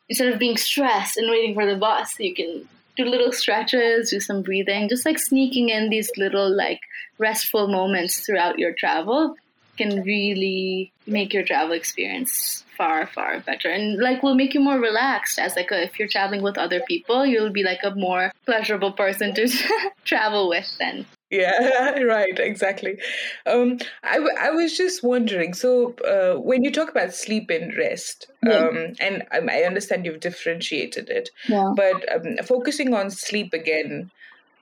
instead 0.09 0.33
of 0.33 0.39
being 0.39 0.57
stressed 0.57 1.19
and 1.19 1.31
waiting 1.31 1.55
for 1.55 1.67
the 1.67 1.77
bus, 1.77 2.19
you 2.19 2.35
can 2.35 2.67
do 2.97 3.05
little 3.05 3.33
stretches, 3.33 4.11
do 4.11 4.21
some 4.21 4.43
breathing, 4.43 4.89
just 4.89 5.05
like 5.05 5.19
sneaking 5.19 5.69
in 5.69 5.91
these 5.91 6.11
little 6.17 6.55
like 6.55 6.81
restful 7.19 7.69
moments 7.69 8.21
throughout 8.21 8.59
your 8.59 8.73
travel 8.73 9.37
can 9.77 10.03
really 10.03 10.93
make 11.07 11.33
your 11.33 11.45
travel 11.45 11.73
experience 11.73 12.65
far 12.77 13.07
far 13.07 13.39
better 13.41 13.69
and 13.69 14.01
like 14.01 14.23
will 14.23 14.35
make 14.35 14.53
you 14.53 14.61
more 14.61 14.81
relaxed 14.81 15.39
as 15.39 15.55
like 15.55 15.71
a, 15.71 15.85
if 15.85 15.99
you're 15.99 16.09
traveling 16.09 16.43
with 16.43 16.59
other 16.59 16.81
people 16.89 17.25
you'll 17.25 17.53
be 17.53 17.63
like 17.63 17.81
a 17.85 17.95
more 17.95 18.33
pleasurable 18.47 18.93
person 18.93 19.33
to 19.33 19.49
travel 20.05 20.49
with 20.49 20.77
then 20.79 21.07
yeah, 21.31 21.99
right, 22.05 22.39
exactly. 22.39 22.99
Um, 23.45 23.79
I, 24.05 24.15
w- 24.19 24.37
I 24.39 24.51
was 24.51 24.77
just 24.77 25.03
wondering 25.03 25.53
so, 25.53 25.95
uh, 26.07 26.39
when 26.39 26.63
you 26.63 26.71
talk 26.71 26.91
about 26.91 27.13
sleep 27.13 27.51
and 27.51 27.77
rest, 27.77 28.31
yeah. 28.45 28.53
um, 28.53 28.93
and 29.01 29.25
um, 29.33 29.49
I 29.51 29.63
understand 29.63 30.05
you've 30.05 30.21
differentiated 30.21 31.09
it, 31.09 31.31
yeah. 31.49 31.73
but 31.75 32.05
um, 32.15 32.37
focusing 32.45 32.95
on 32.95 33.11
sleep 33.11 33.53
again, 33.53 34.13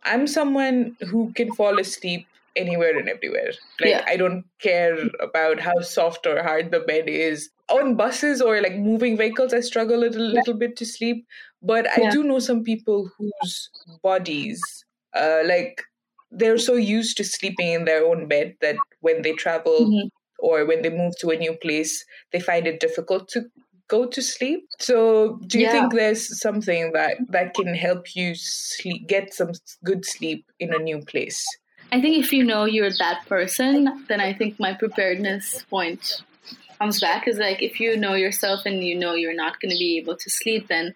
I'm 0.04 0.26
someone 0.26 0.96
who 1.10 1.32
can 1.34 1.52
fall 1.52 1.78
asleep 1.78 2.26
anywhere 2.56 2.98
and 2.98 3.08
everywhere. 3.08 3.52
Like, 3.80 3.90
yeah. 3.90 4.04
I 4.06 4.16
don't 4.16 4.44
care 4.60 4.96
about 5.20 5.60
how 5.60 5.80
soft 5.80 6.26
or 6.26 6.42
hard 6.42 6.70
the 6.70 6.80
bed 6.80 7.08
is. 7.08 7.50
On 7.70 7.94
buses 7.96 8.42
or 8.42 8.60
like 8.60 8.76
moving 8.76 9.16
vehicles, 9.16 9.54
I 9.54 9.60
struggle 9.60 9.96
a 9.96 10.04
little, 10.04 10.26
little 10.26 10.54
bit 10.54 10.76
to 10.76 10.86
sleep. 10.86 11.26
But 11.62 11.86
I 11.90 12.10
do 12.10 12.24
know 12.24 12.38
some 12.38 12.64
people 12.64 13.10
whose 13.16 13.70
bodies, 14.02 14.60
uh, 15.14 15.42
like, 15.44 15.82
they're 16.30 16.58
so 16.58 16.74
used 16.74 17.16
to 17.18 17.24
sleeping 17.24 17.68
in 17.72 17.84
their 17.84 18.04
own 18.04 18.26
bed 18.26 18.56
that 18.60 18.76
when 19.00 19.22
they 19.22 19.32
travel 19.32 19.80
mm-hmm. 19.80 20.08
or 20.38 20.64
when 20.64 20.82
they 20.82 20.90
move 20.90 21.12
to 21.20 21.30
a 21.30 21.36
new 21.36 21.54
place, 21.54 22.04
they 22.32 22.40
find 22.40 22.66
it 22.66 22.80
difficult 22.80 23.28
to 23.28 23.44
go 23.88 24.06
to 24.06 24.22
sleep. 24.22 24.66
So, 24.78 25.38
do 25.46 25.58
you 25.58 25.66
yeah. 25.66 25.72
think 25.72 25.92
there's 25.92 26.40
something 26.40 26.92
that 26.92 27.18
that 27.28 27.52
can 27.54 27.74
help 27.74 28.16
you 28.16 28.34
sleep, 28.34 29.06
get 29.06 29.34
some 29.34 29.52
good 29.84 30.04
sleep 30.06 30.46
in 30.58 30.72
a 30.74 30.78
new 30.78 31.00
place? 31.00 31.44
I 31.92 32.00
think 32.00 32.16
if 32.16 32.32
you 32.32 32.42
know 32.42 32.64
you're 32.64 32.90
that 32.90 33.26
person, 33.28 34.06
then 34.08 34.18
I 34.18 34.32
think 34.32 34.58
my 34.58 34.72
preparedness 34.72 35.62
point 35.68 36.22
comes 36.78 36.98
back. 37.00 37.28
Is 37.28 37.36
like 37.36 37.62
if 37.62 37.78
you 37.80 37.98
know 37.98 38.14
yourself 38.14 38.64
and 38.64 38.82
you 38.82 38.98
know 38.98 39.12
you're 39.12 39.34
not 39.34 39.60
going 39.60 39.72
to 39.72 39.78
be 39.78 39.98
able 39.98 40.16
to 40.16 40.30
sleep, 40.30 40.68
then 40.68 40.94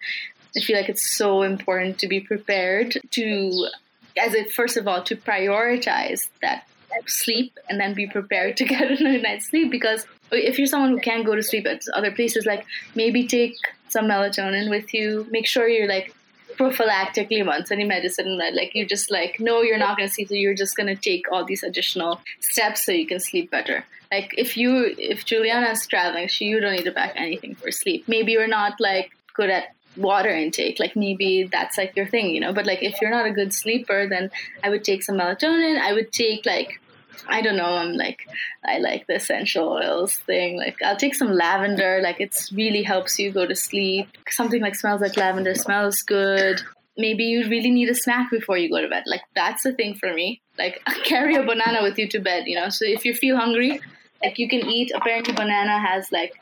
I 0.57 0.61
feel 0.61 0.75
like 0.75 0.89
it's 0.89 1.07
so 1.07 1.43
important 1.43 1.99
to 1.99 2.07
be 2.07 2.19
prepared 2.19 2.97
to, 3.11 3.69
as 4.17 4.33
it 4.33 4.51
first 4.51 4.75
of 4.75 4.87
all, 4.87 5.03
to 5.03 5.15
prioritize 5.15 6.29
that 6.41 6.67
sleep 7.05 7.55
and 7.69 7.79
then 7.79 7.93
be 7.93 8.07
prepared 8.07 8.57
to 8.57 8.65
get 8.73 8.89
a 8.89 9.17
night's 9.19 9.49
sleep 9.49 9.69
because 9.69 10.03
if 10.31 10.57
you're 10.57 10.65
someone 10.65 10.89
who 10.89 10.99
can't 10.99 11.27
go 11.27 11.35
to 11.35 11.43
sleep 11.43 11.67
at 11.67 11.81
other 11.93 12.11
places 12.11 12.45
like 12.45 12.65
maybe 12.95 13.27
take 13.27 13.55
some 13.87 14.05
melatonin 14.05 14.69
with 14.69 14.93
you 14.93 15.27
make 15.29 15.45
sure 15.45 15.67
you're 15.67 15.87
like 15.87 16.13
prophylactically 16.57 17.45
on 17.47 17.63
any 17.71 17.83
medicine 17.83 18.37
that 18.37 18.53
like 18.53 18.73
you 18.73 18.85
just 18.85 19.11
like 19.11 19.39
no 19.39 19.61
you're 19.61 19.77
not 19.77 19.97
going 19.97 20.07
to 20.07 20.13
sleep 20.13 20.27
so 20.27 20.35
you're 20.35 20.55
just 20.55 20.75
going 20.75 20.87
to 20.87 20.95
take 20.95 21.31
all 21.31 21.45
these 21.45 21.63
additional 21.63 22.19
steps 22.39 22.85
so 22.85 22.91
you 22.91 23.07
can 23.07 23.19
sleep 23.19 23.51
better. 23.51 23.85
Like 24.11 24.33
if 24.37 24.57
you 24.57 24.95
if 24.97 25.25
juliana 25.25 25.69
is 25.71 25.85
traveling 25.85 26.27
she 26.27 26.45
you 26.45 26.59
don't 26.59 26.73
need 26.73 26.85
to 26.85 26.91
pack 26.91 27.13
anything 27.15 27.55
for 27.55 27.71
sleep. 27.71 28.07
Maybe 28.07 28.31
you're 28.31 28.47
not 28.47 28.79
like 28.79 29.11
good 29.33 29.49
at 29.49 29.75
water 29.95 30.29
intake 30.29 30.79
like 30.79 30.95
maybe 30.95 31.49
that's 31.51 31.77
like 31.77 31.95
your 31.95 32.07
thing 32.07 32.29
you 32.29 32.39
know? 32.39 32.53
But 32.53 32.65
like 32.65 32.83
if 32.83 33.01
you're 33.01 33.11
not 33.11 33.25
a 33.25 33.31
good 33.31 33.53
sleeper 33.53 34.07
then 34.07 34.29
i 34.63 34.69
would 34.69 34.83
take 34.83 35.03
some 35.03 35.17
melatonin 35.17 35.79
i 35.79 35.91
would 35.93 36.11
take 36.11 36.45
like 36.45 36.79
I 37.27 37.41
don't 37.41 37.57
know. 37.57 37.65
I'm 37.65 37.93
like, 37.93 38.27
I 38.65 38.79
like 38.79 39.07
the 39.07 39.15
essential 39.15 39.69
oils 39.69 40.15
thing. 40.15 40.57
Like, 40.57 40.81
I'll 40.83 40.97
take 40.97 41.15
some 41.15 41.33
lavender. 41.33 41.99
Like, 42.01 42.19
it's 42.19 42.51
really 42.51 42.83
helps 42.83 43.17
you 43.19 43.31
go 43.31 43.45
to 43.45 43.55
sleep. 43.55 44.07
Something 44.29 44.61
like 44.61 44.75
smells 44.75 45.01
like 45.01 45.17
lavender 45.17 45.55
smells 45.55 46.01
good. 46.01 46.61
Maybe 46.97 47.25
you 47.25 47.47
really 47.49 47.71
need 47.71 47.89
a 47.89 47.95
snack 47.95 48.31
before 48.31 48.57
you 48.57 48.69
go 48.69 48.81
to 48.81 48.87
bed. 48.87 49.03
Like, 49.05 49.21
that's 49.35 49.63
the 49.63 49.73
thing 49.73 49.95
for 49.95 50.13
me. 50.13 50.41
Like, 50.57 50.81
carry 51.03 51.35
a 51.35 51.43
banana 51.43 51.81
with 51.81 51.97
you 51.97 52.07
to 52.09 52.19
bed. 52.19 52.43
You 52.47 52.55
know, 52.55 52.69
so 52.69 52.85
if 52.85 53.05
you 53.05 53.13
feel 53.13 53.37
hungry, 53.37 53.79
like 54.23 54.37
you 54.37 54.49
can 54.49 54.65
eat. 54.65 54.91
Apparently, 54.95 55.33
banana 55.33 55.79
has 55.79 56.11
like 56.11 56.33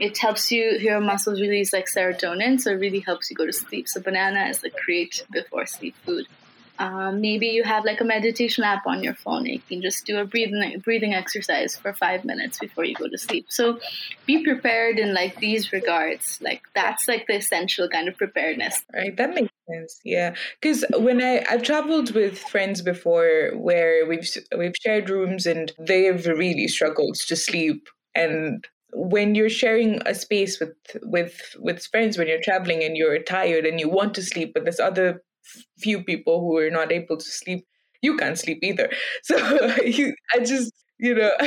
it 0.00 0.18
helps 0.18 0.50
you 0.50 0.76
your 0.80 1.00
muscles 1.00 1.40
release 1.40 1.72
like 1.72 1.86
serotonin 1.86 2.60
so 2.60 2.70
it 2.70 2.80
really 2.80 2.98
helps 2.98 3.30
you 3.30 3.36
go 3.36 3.46
to 3.46 3.52
sleep 3.52 3.86
so 3.88 4.00
banana 4.00 4.46
is 4.46 4.62
a 4.64 4.70
great 4.84 5.24
before 5.32 5.66
sleep 5.66 5.94
food 6.04 6.26
um, 6.78 7.20
maybe 7.20 7.46
you 7.46 7.62
have 7.62 7.84
like 7.84 8.00
a 8.00 8.04
meditation 8.04 8.64
app 8.64 8.86
on 8.86 9.02
your 9.02 9.14
phone 9.14 9.46
you 9.46 9.60
can 9.60 9.80
just 9.80 10.04
do 10.04 10.18
a 10.18 10.24
breathing 10.24 10.80
breathing 10.84 11.14
exercise 11.14 11.76
for 11.76 11.92
five 11.92 12.24
minutes 12.24 12.58
before 12.58 12.84
you 12.84 12.94
go 12.94 13.08
to 13.08 13.18
sleep. 13.18 13.46
So 13.48 13.78
be 14.26 14.42
prepared 14.42 14.98
in 14.98 15.14
like 15.14 15.38
these 15.38 15.72
regards. 15.72 16.38
Like 16.40 16.62
that's 16.74 17.08
like 17.08 17.26
the 17.26 17.36
essential 17.36 17.88
kind 17.88 18.08
of 18.08 18.16
preparedness. 18.16 18.82
Right 18.92 19.16
that 19.16 19.34
makes 19.34 19.52
sense 19.68 20.00
yeah. 20.04 20.34
Because 20.60 20.84
when 20.96 21.22
i 21.22 21.44
i've 21.48 21.62
traveled 21.62 22.14
with 22.14 22.38
friends 22.38 22.82
before 22.82 23.52
where 23.54 24.06
we've 24.06 24.28
we've 24.56 24.76
shared 24.82 25.10
rooms 25.10 25.46
and 25.46 25.72
they've 25.78 26.26
really 26.26 26.68
struggled 26.68 27.16
to 27.28 27.36
sleep. 27.36 27.88
And 28.14 28.66
when 28.94 29.34
you're 29.34 29.48
sharing 29.48 30.00
a 30.06 30.14
space 30.14 30.60
with 30.60 30.74
with 31.02 31.56
with 31.58 31.84
friends 31.86 32.16
when 32.16 32.28
you're 32.28 32.40
traveling 32.42 32.82
and 32.84 32.96
you're 32.96 33.18
tired 33.22 33.66
and 33.66 33.80
you 33.80 33.88
want 33.88 34.14
to 34.14 34.22
sleep 34.22 34.52
but 34.54 34.62
there's 34.62 34.78
other 34.78 35.20
few 35.78 36.02
people 36.02 36.40
who 36.40 36.56
are 36.56 36.70
not 36.70 36.92
able 36.92 37.16
to 37.16 37.24
sleep 37.24 37.66
you 38.04 38.16
can't 38.16 38.38
sleep 38.38 38.60
either. 38.62 38.90
So 39.22 39.36
you, 39.84 40.14
i 40.34 40.38
just 40.40 40.72
you 40.98 41.14
know 41.14 41.30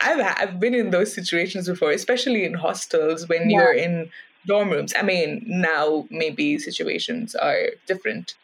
I've, 0.00 0.20
I've 0.40 0.60
been 0.60 0.74
in 0.74 0.90
those 0.90 1.12
situations 1.12 1.68
before 1.68 1.90
especially 1.90 2.44
in 2.44 2.54
hostels 2.54 3.28
when 3.28 3.50
yeah. 3.50 3.58
you're 3.58 3.74
in 3.74 4.10
dorm 4.46 4.70
rooms. 4.70 4.94
I 4.96 5.02
mean 5.02 5.44
now 5.46 6.06
maybe 6.10 6.58
situations 6.58 7.34
are 7.34 7.62
different 7.86 8.34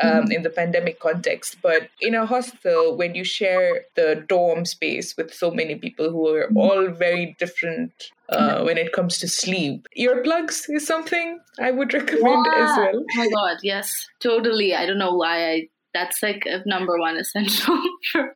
um, 0.00 0.10
mm-hmm. 0.10 0.32
in 0.32 0.42
the 0.42 0.50
pandemic 0.50 1.00
context. 1.00 1.56
But 1.62 1.88
in 2.00 2.14
a 2.14 2.26
hostel, 2.26 2.96
when 2.96 3.14
you 3.14 3.24
share 3.24 3.82
the 3.94 4.24
dorm 4.28 4.64
space 4.64 5.16
with 5.16 5.32
so 5.34 5.50
many 5.50 5.74
people 5.74 6.10
who 6.10 6.28
are 6.28 6.46
mm-hmm. 6.46 6.56
all 6.56 6.88
very 6.88 7.36
different 7.38 8.10
uh, 8.28 8.62
when 8.62 8.78
it 8.78 8.92
comes 8.92 9.18
to 9.18 9.28
sleep, 9.28 9.86
earplugs 9.98 10.64
is 10.68 10.86
something 10.86 11.38
I 11.60 11.70
would 11.70 11.92
recommend 11.92 12.46
yeah. 12.46 12.64
as 12.64 12.78
well. 12.78 12.96
Oh 12.96 13.16
my 13.16 13.28
god, 13.28 13.58
yes, 13.62 14.08
totally. 14.20 14.74
I 14.74 14.86
don't 14.86 14.98
know 14.98 15.14
why 15.14 15.50
I. 15.50 15.68
That's 15.94 16.22
like 16.22 16.44
a 16.46 16.62
number 16.64 16.98
one 16.98 17.16
essential 17.24 17.78
for 18.10 18.34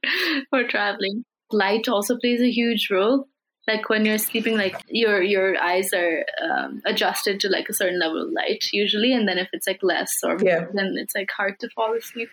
for 0.50 0.64
traveling. 0.64 1.24
Light 1.50 1.88
also 1.88 2.18
plays 2.18 2.42
a 2.42 2.50
huge 2.50 2.88
role 2.90 3.28
like 3.66 3.88
when 3.88 4.04
you're 4.04 4.18
sleeping 4.18 4.56
like 4.56 4.76
your 4.88 5.22
your 5.22 5.60
eyes 5.60 5.92
are 5.92 6.24
um, 6.42 6.82
adjusted 6.84 7.40
to 7.40 7.48
like 7.48 7.68
a 7.68 7.74
certain 7.74 7.98
level 7.98 8.22
of 8.22 8.30
light 8.30 8.64
usually 8.72 9.12
and 9.12 9.28
then 9.28 9.38
if 9.38 9.48
it's 9.52 9.66
like 9.66 9.82
less 9.82 10.18
or 10.22 10.38
yeah. 10.40 10.60
more, 10.60 10.70
then 10.74 10.94
it's 10.96 11.14
like 11.14 11.30
hard 11.36 11.58
to 11.60 11.68
fall 11.70 11.94
asleep. 11.94 12.28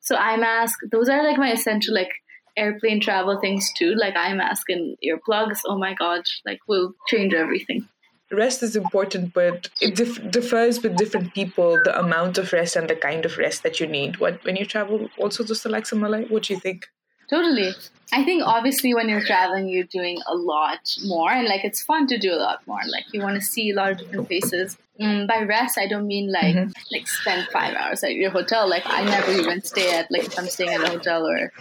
So 0.00 0.16
eye 0.16 0.36
mask 0.36 0.78
those 0.90 1.08
are 1.08 1.24
like 1.24 1.38
my 1.38 1.52
essential 1.52 1.94
like 1.94 2.12
airplane 2.56 3.00
travel 3.00 3.38
things 3.40 3.70
too. 3.76 3.94
Like 3.94 4.16
eye 4.16 4.34
mask 4.34 4.70
and 4.70 4.96
earplugs 5.04 5.60
oh 5.66 5.78
my 5.78 5.94
god 5.94 6.22
like 6.44 6.60
will 6.68 6.94
change 7.08 7.34
everything. 7.34 7.88
Rest 8.30 8.62
is 8.62 8.76
important 8.76 9.34
but 9.34 9.68
it 9.80 9.96
dif- 9.96 10.30
differs 10.30 10.82
with 10.82 10.96
different 10.96 11.34
people 11.34 11.78
the 11.84 11.98
amount 11.98 12.38
of 12.38 12.52
rest 12.52 12.76
and 12.76 12.88
the 12.88 12.96
kind 12.96 13.24
of 13.24 13.38
rest 13.38 13.62
that 13.64 13.80
you 13.80 13.86
need. 13.86 14.18
What 14.18 14.44
when 14.44 14.56
you 14.56 14.64
travel 14.64 15.08
also 15.18 15.44
just 15.44 15.62
to 15.64 15.68
like 15.68 15.86
some 15.86 16.00
what 16.00 16.44
do 16.44 16.54
you 16.54 16.60
think 16.60 16.86
Totally. 17.28 17.72
I 18.12 18.22
think 18.24 18.44
obviously 18.44 18.94
when 18.94 19.08
you're 19.08 19.24
traveling, 19.24 19.68
you're 19.68 19.84
doing 19.84 20.20
a 20.28 20.34
lot 20.34 20.94
more, 21.04 21.30
and 21.30 21.48
like 21.48 21.64
it's 21.64 21.82
fun 21.82 22.06
to 22.06 22.18
do 22.18 22.32
a 22.32 22.36
lot 22.36 22.64
more. 22.66 22.80
Like 22.86 23.04
you 23.12 23.20
want 23.20 23.34
to 23.34 23.40
see 23.44 23.70
a 23.70 23.74
lot 23.74 23.92
of 23.92 23.98
different 23.98 24.28
places. 24.28 24.78
Mm, 25.00 25.26
by 25.26 25.42
rest, 25.42 25.76
I 25.76 25.88
don't 25.88 26.06
mean 26.06 26.30
like 26.30 26.54
mm-hmm. 26.54 26.70
like 26.92 27.08
spend 27.08 27.48
five 27.48 27.74
hours 27.74 28.04
at 28.04 28.14
your 28.14 28.30
hotel. 28.30 28.68
Like 28.68 28.84
I 28.86 29.02
never 29.04 29.32
even 29.32 29.60
stay 29.62 29.98
at 29.98 30.10
like 30.10 30.24
if 30.24 30.38
I'm 30.38 30.46
staying 30.46 30.70
at 30.70 30.82
a 30.82 30.88
hotel 30.88 31.26
or 31.26 31.52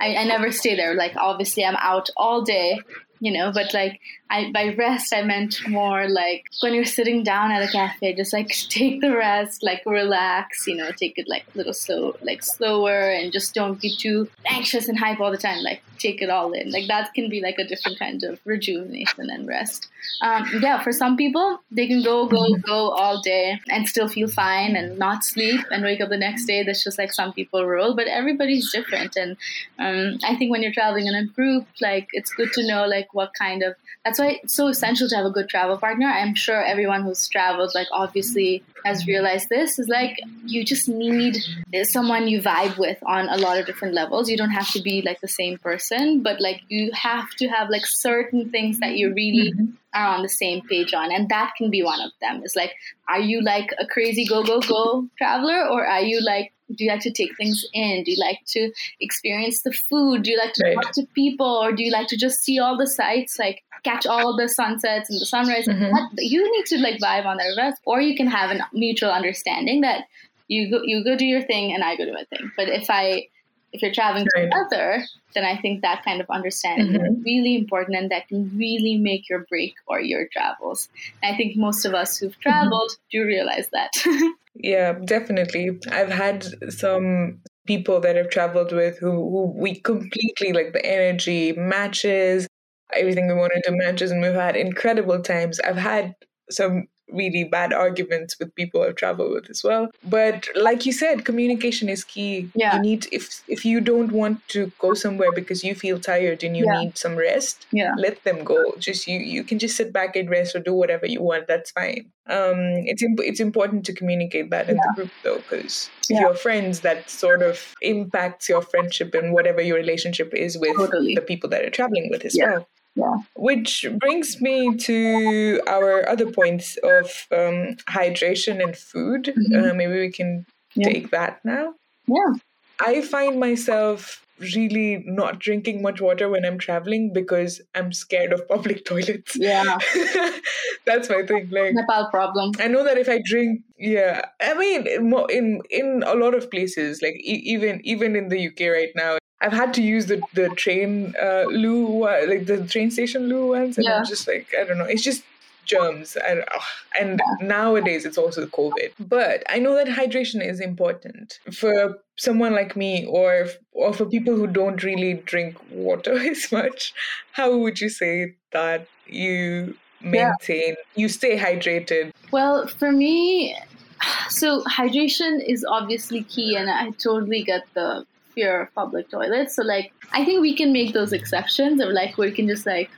I, 0.00 0.16
I 0.16 0.24
never 0.24 0.52
stay 0.52 0.76
there. 0.76 0.94
Like 0.94 1.16
obviously 1.16 1.64
I'm 1.64 1.76
out 1.76 2.10
all 2.16 2.42
day 2.42 2.80
you 3.20 3.32
know 3.32 3.52
but 3.52 3.72
like 3.74 4.00
I 4.30 4.50
by 4.52 4.74
rest 4.74 5.14
I 5.14 5.22
meant 5.22 5.56
more 5.68 6.08
like 6.08 6.44
when 6.60 6.74
you're 6.74 6.84
sitting 6.84 7.22
down 7.22 7.50
at 7.50 7.62
a 7.62 7.70
cafe 7.70 8.14
just 8.14 8.32
like 8.32 8.48
take 8.68 9.00
the 9.00 9.16
rest 9.16 9.62
like 9.62 9.82
relax 9.86 10.66
you 10.66 10.76
know 10.76 10.90
take 10.90 11.18
it 11.18 11.28
like 11.28 11.44
a 11.54 11.58
little 11.58 11.74
slow 11.74 12.14
like 12.22 12.42
slower 12.42 13.10
and 13.10 13.32
just 13.32 13.54
don't 13.54 13.80
be 13.80 13.94
too 13.96 14.28
anxious 14.46 14.88
and 14.88 14.98
hype 14.98 15.20
all 15.20 15.30
the 15.30 15.38
time 15.38 15.62
like 15.62 15.82
take 16.04 16.20
it 16.20 16.30
all 16.30 16.52
in. 16.52 16.70
Like 16.70 16.86
that 16.88 17.14
can 17.14 17.28
be 17.28 17.40
like 17.40 17.58
a 17.58 17.66
different 17.66 17.98
kind 17.98 18.22
of 18.24 18.38
rejuvenation 18.44 19.30
and 19.30 19.46
rest. 19.48 19.88
Um, 20.20 20.44
yeah 20.60 20.82
for 20.82 20.92
some 20.92 21.16
people 21.16 21.60
they 21.70 21.86
can 21.86 22.02
go 22.02 22.26
go 22.26 22.56
go 22.56 22.90
all 22.90 23.22
day 23.22 23.58
and 23.68 23.88
still 23.88 24.08
feel 24.08 24.28
fine 24.28 24.76
and 24.76 24.98
not 24.98 25.24
sleep 25.24 25.60
and 25.70 25.82
wake 25.82 26.00
up 26.00 26.10
the 26.10 26.18
next 26.18 26.44
day. 26.44 26.62
That's 26.62 26.84
just 26.84 26.98
like 26.98 27.12
some 27.12 27.32
people 27.32 27.64
roll 27.66 27.94
but 27.94 28.06
everybody's 28.06 28.70
different. 28.70 29.16
And 29.16 29.36
um, 29.78 30.18
I 30.24 30.36
think 30.36 30.50
when 30.50 30.62
you're 30.62 30.72
traveling 30.72 31.06
in 31.06 31.14
a 31.14 31.24
group 31.24 31.66
like 31.80 32.08
it's 32.12 32.32
good 32.34 32.52
to 32.52 32.66
know 32.66 32.86
like 32.86 33.13
what 33.14 33.32
kind 33.38 33.62
of 33.62 33.74
that's 34.04 34.18
why 34.18 34.40
it's 34.42 34.54
so 34.54 34.68
essential 34.68 35.08
to 35.08 35.16
have 35.16 35.26
a 35.26 35.30
good 35.30 35.48
travel 35.48 35.78
partner. 35.78 36.06
I'm 36.06 36.34
sure 36.34 36.62
everyone 36.62 37.02
who's 37.02 37.26
traveled 37.28 37.72
like 37.74 37.88
obviously 37.92 38.62
has 38.84 39.06
realized 39.06 39.48
this 39.48 39.78
is 39.78 39.88
like 39.88 40.16
you 40.44 40.64
just 40.64 40.88
need 40.88 41.38
someone 41.84 42.28
you 42.28 42.40
vibe 42.40 42.78
with 42.78 42.98
on 43.06 43.28
a 43.28 43.36
lot 43.38 43.58
of 43.58 43.66
different 43.66 43.94
levels 43.94 44.28
you 44.28 44.36
don't 44.36 44.50
have 44.50 44.70
to 44.70 44.82
be 44.82 45.02
like 45.02 45.20
the 45.20 45.28
same 45.28 45.58
person 45.58 46.22
but 46.22 46.40
like 46.40 46.60
you 46.68 46.90
have 46.92 47.30
to 47.30 47.48
have 47.48 47.70
like 47.70 47.86
certain 47.86 48.50
things 48.50 48.78
that 48.80 48.96
you 48.96 49.12
really 49.14 49.52
mm-hmm. 49.52 49.72
are 49.94 50.14
on 50.14 50.22
the 50.22 50.28
same 50.28 50.60
page 50.62 50.92
on 50.92 51.10
and 51.12 51.28
that 51.28 51.52
can 51.56 51.70
be 51.70 51.82
one 51.82 52.00
of 52.00 52.10
them 52.20 52.42
is 52.44 52.54
like 52.54 52.74
are 53.08 53.20
you 53.20 53.42
like 53.42 53.70
a 53.78 53.86
crazy 53.86 54.26
go 54.26 54.42
go 54.42 54.60
go 54.60 55.08
traveler 55.16 55.66
or 55.68 55.86
are 55.86 56.02
you 56.02 56.20
like 56.20 56.52
do 56.74 56.84
you 56.84 56.90
like 56.90 57.00
to 57.00 57.12
take 57.12 57.36
things 57.36 57.64
in? 57.72 58.04
Do 58.04 58.12
you 58.12 58.18
like 58.18 58.38
to 58.48 58.72
experience 59.00 59.62
the 59.62 59.72
food? 59.72 60.22
Do 60.22 60.30
you 60.30 60.38
like 60.38 60.54
to 60.54 60.64
right. 60.64 60.74
talk 60.74 60.92
to 60.92 61.06
people, 61.14 61.46
or 61.46 61.72
do 61.72 61.84
you 61.84 61.92
like 61.92 62.08
to 62.08 62.16
just 62.16 62.42
see 62.42 62.58
all 62.58 62.76
the 62.76 62.86
sights, 62.86 63.38
like 63.38 63.62
catch 63.84 64.06
all 64.06 64.36
the 64.36 64.48
sunsets 64.48 65.10
and 65.10 65.20
the 65.20 65.26
sunrise? 65.26 65.66
Mm-hmm. 65.66 65.94
you 66.18 66.50
need 66.56 66.66
to 66.66 66.78
like 66.78 67.00
vibe 67.00 67.26
on 67.26 67.36
that 67.36 67.54
rest, 67.56 67.80
or 67.84 68.00
you 68.00 68.16
can 68.16 68.26
have 68.26 68.50
a 68.50 68.58
mutual 68.72 69.10
understanding 69.10 69.82
that 69.82 70.04
you 70.48 70.70
go 70.70 70.82
you 70.84 71.04
go 71.04 71.16
do 71.16 71.24
your 71.24 71.42
thing 71.42 71.72
and 71.72 71.82
I 71.84 71.96
go 71.96 72.04
do 72.04 72.12
my 72.12 72.24
thing. 72.24 72.50
But 72.56 72.68
if 72.68 72.86
I 72.88 73.28
if 73.72 73.82
you're 73.82 73.92
traveling 73.92 74.28
right. 74.36 74.44
together, 74.44 75.04
then 75.34 75.44
I 75.44 75.60
think 75.60 75.82
that 75.82 76.04
kind 76.04 76.20
of 76.20 76.30
understanding 76.30 76.92
mm-hmm. 76.92 77.06
is 77.06 77.24
really 77.24 77.56
important 77.56 77.98
and 77.98 78.10
that 78.10 78.28
can 78.28 78.56
really 78.56 78.96
make 78.96 79.28
your 79.28 79.46
break 79.50 79.74
or 79.88 80.00
your 80.00 80.28
travels. 80.32 80.88
And 81.22 81.34
I 81.34 81.36
think 81.36 81.56
most 81.56 81.84
of 81.84 81.92
us 81.92 82.16
who've 82.16 82.38
traveled 82.38 82.92
mm-hmm. 82.92 83.18
do 83.18 83.26
realize 83.26 83.68
that. 83.72 83.90
Yeah, 84.54 84.92
definitely. 85.04 85.80
I've 85.90 86.10
had 86.10 86.46
some 86.72 87.40
people 87.66 88.00
that 88.00 88.16
I've 88.16 88.30
traveled 88.30 88.72
with 88.72 88.98
who, 88.98 89.10
who 89.10 89.52
we 89.56 89.74
completely 89.74 90.52
like 90.52 90.72
the 90.72 90.84
energy 90.84 91.52
matches, 91.52 92.46
everything 92.92 93.26
we 93.28 93.34
wanted 93.34 93.62
to 93.64 93.72
matches, 93.72 94.10
and 94.10 94.20
we've 94.22 94.32
had 94.34 94.56
incredible 94.56 95.20
times. 95.20 95.60
I've 95.60 95.76
had 95.76 96.14
some 96.50 96.86
really 97.12 97.44
bad 97.44 97.70
arguments 97.72 98.34
with 98.40 98.52
people 98.54 98.80
I've 98.82 98.96
traveled 98.96 99.30
with 99.32 99.50
as 99.50 99.62
well. 99.62 99.88
But 100.04 100.48
like 100.56 100.86
you 100.86 100.92
said, 100.92 101.26
communication 101.26 101.90
is 101.90 102.02
key. 102.02 102.48
Yeah. 102.54 102.76
You 102.76 102.82
need 102.82 103.06
if 103.12 103.42
if 103.46 103.64
you 103.64 103.82
don't 103.82 104.10
want 104.10 104.46
to 104.48 104.72
go 104.78 104.94
somewhere 104.94 105.30
because 105.30 105.62
you 105.62 105.74
feel 105.74 106.00
tired 106.00 106.42
and 106.42 106.56
you 106.56 106.64
Yeah. 106.64 106.80
need 106.80 106.96
some 106.96 107.14
rest, 107.14 107.66
Yeah. 107.72 107.92
let 107.98 108.24
them 108.24 108.42
go. 108.42 108.74
Just 108.78 109.06
you 109.06 109.18
you 109.18 109.44
can 109.44 109.58
just 109.58 109.76
sit 109.76 109.92
back 109.92 110.16
and 110.16 110.30
rest 110.30 110.56
or 110.56 110.60
do 110.60 110.72
whatever 110.72 111.06
you 111.06 111.22
want. 111.22 111.46
That's 111.46 111.70
fine. 111.72 112.10
Um, 112.26 112.56
it's 112.90 113.02
imp- 113.02 113.20
it's 113.22 113.40
important 113.40 113.84
to 113.84 113.92
communicate 113.92 114.48
that 114.50 114.70
in 114.70 114.76
the 114.78 114.92
group 114.96 115.10
though, 115.22 115.36
because 115.36 115.90
if 116.04 116.10
Yeah. 116.10 116.20
you're 116.20 116.34
friends, 116.34 116.80
that 116.80 117.10
sort 117.10 117.42
of 117.42 117.74
impacts 117.82 118.48
your 118.48 118.62
friendship 118.62 119.12
and 119.14 119.34
whatever 119.34 119.60
your 119.60 119.76
relationship 119.76 120.32
is 120.34 120.56
with 120.56 120.74
Totally. 120.76 121.14
the 121.14 121.20
people 121.20 121.50
that 121.50 121.60
you're 121.60 121.70
traveling 121.70 122.08
with 122.10 122.24
as 122.24 122.34
Yeah. 122.36 122.50
well. 122.52 122.68
Yeah. 122.96 123.16
Which 123.36 123.86
brings 123.98 124.40
me 124.40 124.76
to 124.76 125.60
our 125.66 126.08
other 126.08 126.30
points 126.30 126.76
of 126.84 127.06
um, 127.32 127.76
hydration 127.88 128.62
and 128.62 128.76
food. 128.76 129.32
Mhm. 129.36 129.70
Uh, 129.70 129.74
maybe 129.74 129.98
we 130.00 130.10
can 130.10 130.46
Yeah. 130.76 130.88
take 130.92 131.10
that 131.10 131.40
now. 131.44 131.74
Yeah. 132.06 132.34
I 132.80 133.02
find 133.02 133.38
myself 133.40 134.20
really 134.40 135.02
not 135.06 135.38
drinking 135.38 135.80
much 135.82 136.00
water 136.00 136.28
when 136.28 136.44
I'm 136.44 136.58
traveling 136.58 137.12
because 137.12 137.60
I'm 137.74 137.92
scared 137.92 138.32
of 138.32 138.46
public 138.48 138.84
toilets. 138.90 139.36
Yeah. 139.36 139.78
That's 140.86 141.08
my 141.08 141.22
thing. 141.26 141.48
Like, 141.50 141.74
Nepal 141.74 142.08
problem. 142.10 142.52
I 142.58 142.68
know 142.68 142.84
that 142.84 142.98
if 142.98 143.08
I 143.08 143.20
drink, 143.24 143.62
yeah, 143.78 144.22
I 144.40 144.54
mean, 144.54 144.86
in 144.86 145.12
in, 145.30 145.62
in 145.70 146.02
a 146.06 146.14
lot 146.14 146.34
of 146.34 146.50
places, 146.50 147.00
like 147.02 147.14
e- 147.14 147.42
even 147.54 147.80
even 147.84 148.16
in 148.16 148.28
the 148.28 148.38
UK 148.38 148.68
right 148.68 148.90
now, 148.94 149.18
I've 149.44 149.52
had 149.52 149.74
to 149.74 149.82
use 149.82 150.06
the 150.06 150.18
the 150.40 150.48
train 150.62 151.14
uh, 151.22 151.44
loo, 151.62 152.04
uh, 152.04 152.24
like 152.32 152.46
the 152.46 152.58
train 152.66 152.90
station 152.90 153.28
loo 153.28 153.44
ones, 153.48 153.76
and 153.78 153.84
Yeah. 153.86 153.98
I'm 153.98 154.06
just 154.06 154.26
like, 154.26 154.46
I 154.58 154.64
don't 154.64 154.78
know, 154.78 154.86
it's 154.94 155.02
just 155.02 155.22
germs, 155.66 156.16
and 156.28 156.44
ugh. 156.54 156.62
and 157.00 157.20
nowadays 157.40 158.04
it's 158.08 158.18
also 158.18 158.46
COVID. 158.46 158.90
But 158.98 159.42
I 159.48 159.58
know 159.58 159.74
that 159.80 159.88
hydration 160.00 160.40
is 160.52 160.60
important 160.60 161.38
for 161.52 161.98
someone 162.16 162.52
like 162.60 162.74
me, 162.76 163.06
or 163.06 163.48
or 163.72 163.92
for 163.92 164.06
people 164.06 164.34
who 164.36 164.46
don't 164.46 164.82
really 164.82 165.14
drink 165.32 165.56
water 165.70 166.18
as 166.32 166.50
much. 166.52 166.92
How 167.32 167.56
would 167.56 167.80
you 167.80 167.88
say 168.00 168.34
that 168.52 168.86
you 169.06 169.76
Yeah. 170.02 170.10
maintain, 170.40 170.74
you 170.96 171.08
stay 171.08 171.34
hydrated? 171.38 172.10
Well, 172.30 172.66
for 172.78 172.90
me, 172.92 173.56
so 174.28 174.62
hydration 174.78 175.42
is 175.54 175.64
obviously 175.78 176.24
key, 176.24 176.56
and 176.56 176.70
I 176.70 176.90
totally 177.08 177.42
get 177.42 177.62
the 177.74 178.06
fear 178.34 178.62
of 178.62 178.74
public 178.74 179.10
toilets. 179.10 179.56
So, 179.56 179.62
like, 179.62 179.92
I 180.12 180.24
think 180.24 180.40
we 180.40 180.56
can 180.56 180.72
make 180.72 180.92
those 180.92 181.12
exceptions 181.12 181.80
of 181.80 181.90
like 181.90 182.18
we 182.18 182.32
can 182.32 182.46
just 182.48 182.66
like 182.66 182.90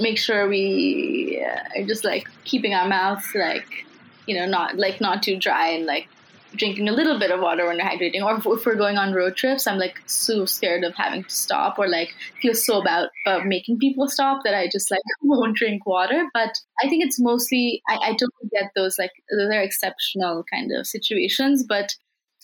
make 0.00 0.18
sure 0.18 0.48
we 0.48 1.44
uh, 1.44 1.80
are 1.80 1.86
just 1.86 2.04
like 2.04 2.28
keeping 2.44 2.74
our 2.74 2.88
mouths 2.88 3.30
like 3.34 3.86
you 4.26 4.34
know 4.34 4.46
not 4.46 4.76
like 4.76 5.00
not 5.00 5.22
too 5.22 5.36
dry 5.36 5.68
and 5.68 5.86
like 5.86 6.08
drinking 6.56 6.88
a 6.88 6.92
little 6.92 7.18
bit 7.18 7.32
of 7.32 7.40
water 7.40 7.66
when 7.66 7.78
we're 7.78 7.82
hydrating. 7.82 8.22
Or 8.22 8.36
if, 8.36 8.46
if 8.46 8.64
we're 8.64 8.76
going 8.76 8.96
on 8.96 9.12
road 9.12 9.36
trips 9.36 9.66
i'm 9.66 9.78
like 9.78 10.00
so 10.06 10.44
scared 10.44 10.84
of 10.84 10.94
having 10.94 11.24
to 11.24 11.30
stop 11.30 11.78
or 11.78 11.88
like 11.88 12.14
feel 12.40 12.54
so 12.54 12.80
about 12.80 13.10
making 13.44 13.78
people 13.78 14.06
stop 14.08 14.42
that 14.44 14.54
i 14.54 14.68
just 14.70 14.90
like 14.90 15.00
won't 15.22 15.56
drink 15.56 15.86
water. 15.86 16.26
But 16.32 16.56
i 16.82 16.88
think 16.88 17.04
it's 17.04 17.20
mostly 17.20 17.82
i, 17.88 17.96
I 17.96 18.12
don't 18.14 18.50
get 18.52 18.70
those 18.76 18.98
like 18.98 19.12
those 19.30 19.50
are 19.52 19.62
exceptional 19.62 20.44
kind 20.52 20.70
of 20.72 20.86
situations. 20.86 21.64
But 21.68 21.94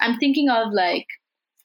i'm 0.01 0.19
thinking 0.19 0.49
of 0.49 0.73
like 0.73 1.07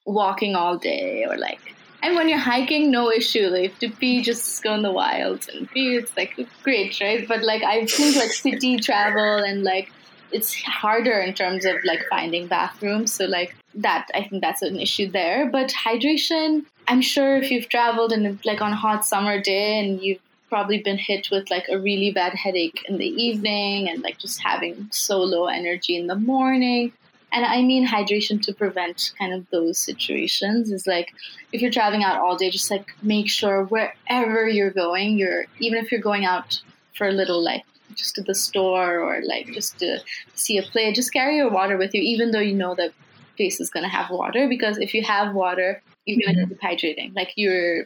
walking 0.05 0.55
all 0.55 0.77
day 0.77 1.25
or 1.25 1.37
like 1.37 1.75
and 2.05 2.15
when 2.15 2.29
you're 2.29 2.37
hiking, 2.37 2.91
no 2.91 3.11
issue. 3.11 3.47
Like 3.47 3.79
to 3.79 3.89
pee, 3.89 4.21
just 4.21 4.61
go 4.61 4.75
in 4.75 4.83
the 4.83 4.91
wilds 4.91 5.47
and 5.47 5.67
pee. 5.71 5.95
It's 5.95 6.15
like 6.15 6.37
great, 6.61 6.99
right? 7.01 7.27
But 7.27 7.41
like 7.41 7.63
I 7.63 7.87
think 7.87 8.15
like 8.15 8.31
city 8.31 8.77
travel 8.77 9.39
and 9.39 9.63
like 9.63 9.91
it's 10.31 10.53
harder 10.53 11.19
in 11.19 11.33
terms 11.33 11.65
of 11.65 11.77
like 11.83 12.05
finding 12.07 12.45
bathrooms. 12.45 13.11
So 13.11 13.25
like 13.25 13.55
that, 13.73 14.07
I 14.13 14.23
think 14.23 14.43
that's 14.43 14.61
an 14.61 14.79
issue 14.79 15.09
there. 15.09 15.49
But 15.49 15.69
hydration, 15.69 16.65
I'm 16.87 17.01
sure 17.01 17.37
if 17.37 17.49
you've 17.49 17.69
traveled 17.69 18.11
and 18.11 18.39
like 18.45 18.61
on 18.61 18.71
a 18.71 18.75
hot 18.75 19.03
summer 19.03 19.41
day 19.41 19.79
and 19.79 19.99
you've 19.99 20.19
probably 20.49 20.83
been 20.83 20.99
hit 20.99 21.29
with 21.31 21.49
like 21.49 21.65
a 21.69 21.79
really 21.79 22.11
bad 22.11 22.35
headache 22.35 22.85
in 22.87 22.97
the 22.97 23.07
evening 23.07 23.89
and 23.89 24.03
like 24.03 24.19
just 24.19 24.39
having 24.43 24.87
so 24.91 25.17
low 25.23 25.47
energy 25.47 25.97
in 25.97 26.05
the 26.05 26.15
morning 26.15 26.93
and 27.35 27.45
I 27.45 27.61
mean 27.61 27.85
hydration 27.85 28.41
to 28.43 28.53
prevent 28.53 29.11
kind 29.19 29.33
of 29.33 29.45
those 29.51 29.77
situations 29.77 30.71
is 30.71 30.87
like 30.87 31.13
if 31.51 31.61
you're 31.61 31.69
traveling 31.69 32.03
out 32.03 32.19
all 32.19 32.37
day, 32.37 32.49
just 32.49 32.71
like 32.71 32.87
make 33.01 33.29
sure 33.29 33.65
wherever 33.65 34.47
you're 34.47 34.71
going, 34.71 35.17
you're 35.17 35.45
even 35.59 35.83
if 35.83 35.91
you're 35.91 36.01
going 36.01 36.25
out 36.25 36.61
for 36.95 37.07
a 37.07 37.11
little 37.11 37.43
like 37.43 37.63
just 37.93 38.15
to 38.15 38.21
the 38.21 38.33
store 38.33 38.99
or 39.01 39.21
like 39.25 39.47
just 39.47 39.77
to 39.79 39.99
see 40.33 40.57
a 40.57 40.63
play, 40.63 40.93
just 40.93 41.11
carry 41.11 41.35
your 41.35 41.49
water 41.49 41.75
with 41.77 41.93
you, 41.93 42.01
even 42.01 42.31
though 42.31 42.39
you 42.39 42.55
know 42.55 42.73
that 42.75 42.93
place 43.35 43.59
is 43.59 43.69
gonna 43.69 43.89
have 43.89 44.09
water. 44.09 44.47
Because 44.47 44.77
if 44.77 44.93
you 44.93 45.03
have 45.03 45.35
water, 45.35 45.81
you're 46.05 46.25
gonna 46.25 46.45
mm-hmm. 46.47 46.51
keep 46.51 46.61
hydrating. 46.61 47.13
Like 47.15 47.33
you're 47.35 47.85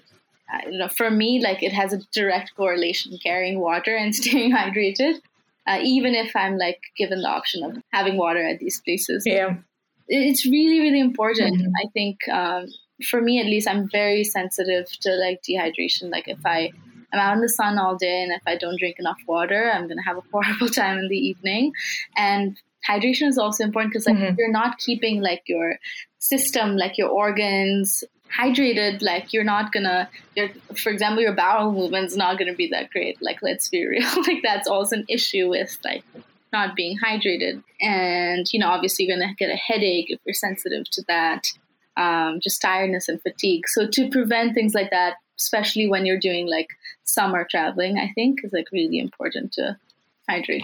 I 0.51 0.61
don't 0.61 0.77
know, 0.77 0.87
for 0.89 1.09
me, 1.09 1.41
like 1.43 1.63
it 1.63 1.73
has 1.73 1.91
a 1.91 2.01
direct 2.11 2.55
correlation 2.55 3.17
carrying 3.23 3.59
water 3.59 3.95
and 3.95 4.13
staying 4.21 4.51
hydrated 4.51 5.21
uh, 5.69 5.79
even 5.83 6.15
if 6.15 6.35
I'm 6.35 6.57
like 6.57 6.79
given 6.97 7.21
the 7.21 7.29
option 7.29 7.63
of 7.63 7.77
having 7.93 8.17
water 8.17 8.43
at 8.45 8.59
these 8.59 8.81
places. 8.81 9.23
Yeah. 9.25 9.57
It's 10.07 10.45
really, 10.45 10.79
really 10.79 10.99
important. 10.99 11.61
Mhm. 11.61 11.71
I 11.83 11.87
think 11.93 12.17
um, 12.29 12.65
for 13.09 13.21
me, 13.21 13.39
at 13.39 13.45
least, 13.45 13.67
I'm 13.69 13.87
very 13.91 14.23
sensitive 14.23 14.87
to 15.01 15.11
like 15.25 15.41
dehydration. 15.47 16.09
Like 16.11 16.27
if 16.27 16.43
I 16.45 16.71
I'm 17.13 17.19
out 17.19 17.35
in 17.35 17.41
the 17.41 17.49
sun 17.49 17.77
all 17.77 17.95
day 17.95 18.21
and 18.23 18.31
if 18.31 18.41
I 18.47 18.55
don't 18.55 18.79
drink 18.79 18.95
enough 18.99 19.17
water, 19.27 19.71
I'm 19.71 19.87
gonna 19.87 20.03
have 20.03 20.17
a 20.17 20.23
horrible 20.31 20.69
time 20.69 20.97
in 20.97 21.07
the 21.09 21.17
evening. 21.17 21.71
And 22.17 22.57
hydration 22.89 23.27
is 23.27 23.37
also 23.37 23.63
important 23.63 23.93
because 23.93 24.07
like 24.07 24.17
Mhm. 24.17 24.35
you're 24.37 24.51
not 24.51 24.77
keeping 24.79 25.21
like 25.21 25.43
your 25.45 25.77
system, 26.17 26.75
like 26.77 26.97
your 26.97 27.09
organs 27.09 28.03
hydrated, 28.37 29.01
like 29.01 29.33
you're 29.33 29.43
not 29.43 29.71
gonna 29.71 30.09
your 30.35 30.49
for 30.75 30.91
example, 30.91 31.21
your 31.21 31.33
bowel 31.33 31.71
movement's 31.71 32.15
not 32.15 32.37
gonna 32.37 32.55
be 32.55 32.67
that 32.67 32.89
great. 32.89 33.21
Like 33.21 33.41
let's 33.41 33.69
be 33.69 33.85
real. 33.87 34.09
like 34.27 34.41
that's 34.43 34.67
also 34.67 34.97
an 34.97 35.05
issue 35.07 35.49
with 35.49 35.77
like 35.83 36.03
not 36.51 36.75
being 36.75 36.97
hydrated. 36.97 37.63
And, 37.81 38.51
you 38.51 38.59
know, 38.59 38.69
obviously 38.69 39.05
you're 39.05 39.17
gonna 39.17 39.35
get 39.35 39.49
a 39.49 39.55
headache 39.55 40.09
if 40.09 40.19
you're 40.25 40.33
sensitive 40.33 40.89
to 40.91 41.03
that. 41.07 41.47
Um, 41.97 42.39
just 42.41 42.61
tiredness 42.61 43.09
and 43.09 43.21
fatigue. 43.21 43.67
So 43.67 43.85
to 43.85 44.09
prevent 44.09 44.53
things 44.53 44.73
like 44.73 44.89
that, 44.91 45.15
especially 45.37 45.89
when 45.89 46.05
you're 46.05 46.19
doing 46.19 46.47
like 46.47 46.69
summer 47.03 47.45
traveling, 47.49 47.97
I 47.97 48.11
think 48.13 48.39
is 48.43 48.53
like 48.53 48.67
really 48.71 48.99
important 48.99 49.51
to 49.53 49.77
hydrate. 50.29 50.63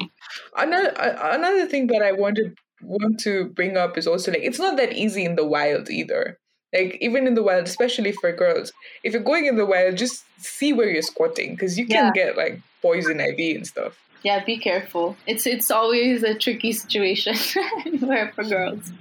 Another 0.56 0.94
another 0.98 1.66
thing 1.66 1.88
that 1.88 2.02
I 2.02 2.12
wanted 2.12 2.58
want 2.82 3.20
to 3.22 3.46
bring 3.46 3.78
up 3.78 3.98
is 3.98 4.08
also 4.08 4.32
like 4.32 4.44
it's 4.44 4.60
not 4.60 4.78
that 4.78 4.94
easy 4.94 5.26
in 5.26 5.36
the 5.36 5.46
wild 5.46 5.90
either. 5.90 6.40
Like 6.74 6.98
even 7.02 7.28
in 7.28 7.36
the 7.36 7.44
wild, 7.44 7.66
especially 7.68 8.12
for 8.12 8.32
girls, 8.32 8.72
if 9.04 9.14
you're 9.14 9.22
going 9.24 9.46
in 9.46 9.56
the 9.56 9.66
wild, 9.66 9.98
just 9.98 10.24
see 10.38 10.74
where 10.74 10.90
you're 10.90 11.02
squatting 11.02 11.52
because 11.52 11.78
you 11.78 11.86
can 11.88 12.06
Yeah. 12.08 12.12
get 12.14 12.38
like 12.38 12.60
poison 12.82 13.22
ivy 13.22 13.56
and 13.56 13.66
stuff. 13.66 13.98
Yeah, 14.24 14.44
be 14.44 14.58
careful. 14.58 15.16
It's 15.28 15.46
it's 15.46 15.70
always 15.72 16.24
a 16.24 16.34
tricky 16.34 16.72
situation 16.74 17.36
for 18.36 18.44
girls. 18.44 18.92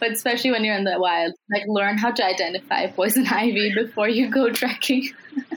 But 0.00 0.12
especially 0.12 0.50
when 0.50 0.64
you're 0.64 0.74
in 0.76 0.84
the 0.84 0.98
wild, 0.98 1.34
like 1.52 1.64
learn 1.68 1.98
how 1.98 2.10
to 2.10 2.24
identify 2.24 2.86
poison 2.88 3.26
ivy 3.30 3.74
before 3.74 4.08
you 4.08 4.30
go 4.30 4.50
trekking. 4.50 5.10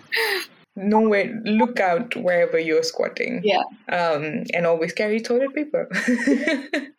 Know 0.76 1.02
where, 1.08 1.28
look 1.45 1.80
out 1.80 2.15
wherever 2.15 2.58
you're 2.58 2.82
squatting. 2.82 3.41
Yeah. 3.43 3.62
Um, 3.89 4.43
and 4.56 4.65
always 4.65 4.91
carry 4.91 5.19
toilet 5.21 5.54
paper. 5.54 5.88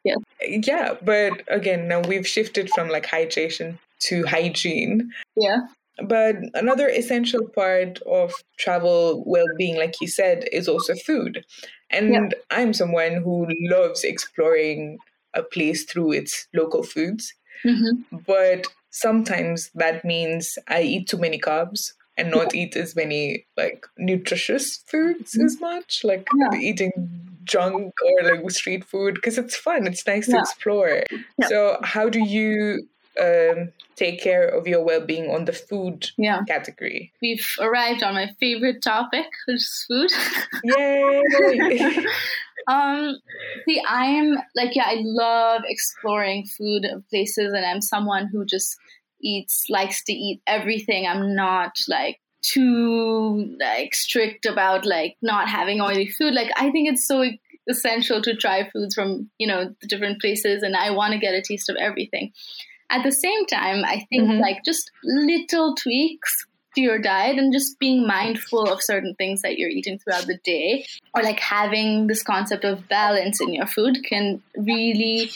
Yeah. 0.05 0.14
Yeah, 0.40 0.94
but 1.03 1.42
again, 1.48 1.88
now 1.88 1.98
we've 2.03 2.27
shifted 2.27 2.70
from 2.70 2.88
like 2.88 3.05
hydration 3.05 3.79
to 4.08 4.24
hygiene. 4.26 5.10
Yeah. 5.36 5.58
But 6.02 6.36
another 6.54 6.88
essential 6.88 7.46
part 7.54 8.00
of 8.02 8.32
travel 8.58 9.22
well 9.26 9.46
being, 9.56 9.76
like 9.76 9.94
you 10.00 10.08
said, 10.08 10.44
is 10.50 10.68
also 10.68 10.94
food. 11.06 11.44
And 11.90 12.12
Yeah. 12.12 12.28
I'm 12.50 12.72
someone 12.74 13.22
who 13.22 13.46
loves 13.70 14.02
exploring 14.02 14.98
a 15.34 15.42
place 15.42 15.84
through 15.84 16.12
its 16.12 16.48
local 16.54 16.82
foods. 16.82 17.32
hmm 17.62 18.02
But 18.26 18.66
sometimes 18.90 19.70
that 19.74 20.04
means 20.04 20.58
I 20.68 20.82
eat 20.82 21.08
too 21.08 21.18
many 21.18 21.38
carbs 21.38 21.92
and 22.16 22.30
not 22.30 22.54
eat 22.54 22.76
as 22.76 22.94
many 22.94 23.46
like 23.56 23.86
nutritious 23.98 24.78
foods 24.86 25.36
as 25.38 25.60
much, 25.60 26.02
like 26.04 26.26
Yeah. 26.36 26.58
eating 26.58 26.92
junk 27.44 27.92
or 28.06 28.22
like 28.30 28.50
street 28.50 28.84
food 28.84 29.14
because 29.14 29.38
it's 29.38 29.56
fun. 29.56 29.86
It's 29.86 30.06
nice 30.06 30.26
to 30.26 30.38
explore. 30.38 31.02
Yeah. 31.38 31.48
So, 31.48 31.78
how 31.82 32.08
do 32.08 32.20
you 32.20 32.86
um, 33.20 33.72
take 33.96 34.20
care 34.20 34.46
of 34.48 34.66
your 34.66 34.83
well 34.85 35.05
being 35.05 35.31
on 35.31 35.44
the 35.44 35.53
food 35.53 36.11
Yeah. 36.16 36.42
category? 36.48 37.12
We've 37.22 37.46
arrived 37.61 38.03
on 38.03 38.14
my 38.14 38.31
favorite 38.40 38.83
topic, 38.83 39.27
which 39.46 39.57
is 39.57 39.85
food. 39.88 40.11
Yay! 40.64 42.07
um 42.66 43.18
see 43.68 43.83
i'm 43.87 44.35
like 44.57 44.74
yeah 44.74 44.87
i 44.87 44.96
love 45.00 45.62
exploring 45.66 46.46
food 46.46 46.87
places 47.11 47.53
and 47.53 47.64
i'm 47.66 47.83
someone 47.83 48.27
who 48.33 48.44
just 48.46 48.77
eats 49.22 49.64
likes 49.68 50.03
to 50.05 50.12
eat 50.14 50.40
everything 50.46 51.07
i'm 51.07 51.35
not 51.35 51.72
like 51.88 52.18
too 52.42 53.55
like 53.61 53.94
strict 53.94 54.46
about 54.46 54.87
like 54.87 55.16
not 55.20 55.48
having 55.48 55.81
oily 55.81 56.09
food 56.09 56.33
like 56.35 56.50
i 56.57 56.70
think 56.70 56.88
it's 56.88 57.07
so 57.07 57.24
essential 57.68 58.22
to 58.22 58.35
try 58.35 58.68
foods 58.70 58.94
from 58.94 59.29
you 59.38 59.46
know 59.46 59.74
the 59.81 59.87
different 59.87 60.20
places 60.20 60.62
and 60.62 60.74
i 60.77 60.90
want 60.90 61.12
to 61.12 61.18
get 61.18 61.35
a 61.35 61.42
taste 61.42 61.68
of 61.68 61.77
everything 61.77 62.33
at 62.90 63.03
the 63.03 63.12
same 63.12 63.47
time 63.47 63.85
i 63.85 64.05
think 64.09 64.25
mm-hmm. 64.25 64.40
like 64.40 64.64
just 64.64 64.90
little 65.05 65.75
tweaks 65.75 66.47
to 66.75 66.81
your 66.81 66.99
diet 66.99 67.38
and 67.38 67.53
just 67.53 67.79
being 67.79 68.07
mindful 68.07 68.68
of 68.68 68.83
certain 68.83 69.14
things 69.14 69.42
that 69.42 69.59
you're 69.59 69.70
eating 69.70 69.99
throughout 69.99 70.27
the 70.27 70.38
day 70.44 70.85
or 71.14 71.23
like 71.23 71.38
having 71.38 72.09
this 72.09 72.23
concept 72.23 72.64
of 72.64 72.88
balance 72.88 73.40
in 73.40 73.55
your 73.55 73.66
food 73.66 73.99
can 74.05 74.42
really 74.57 75.31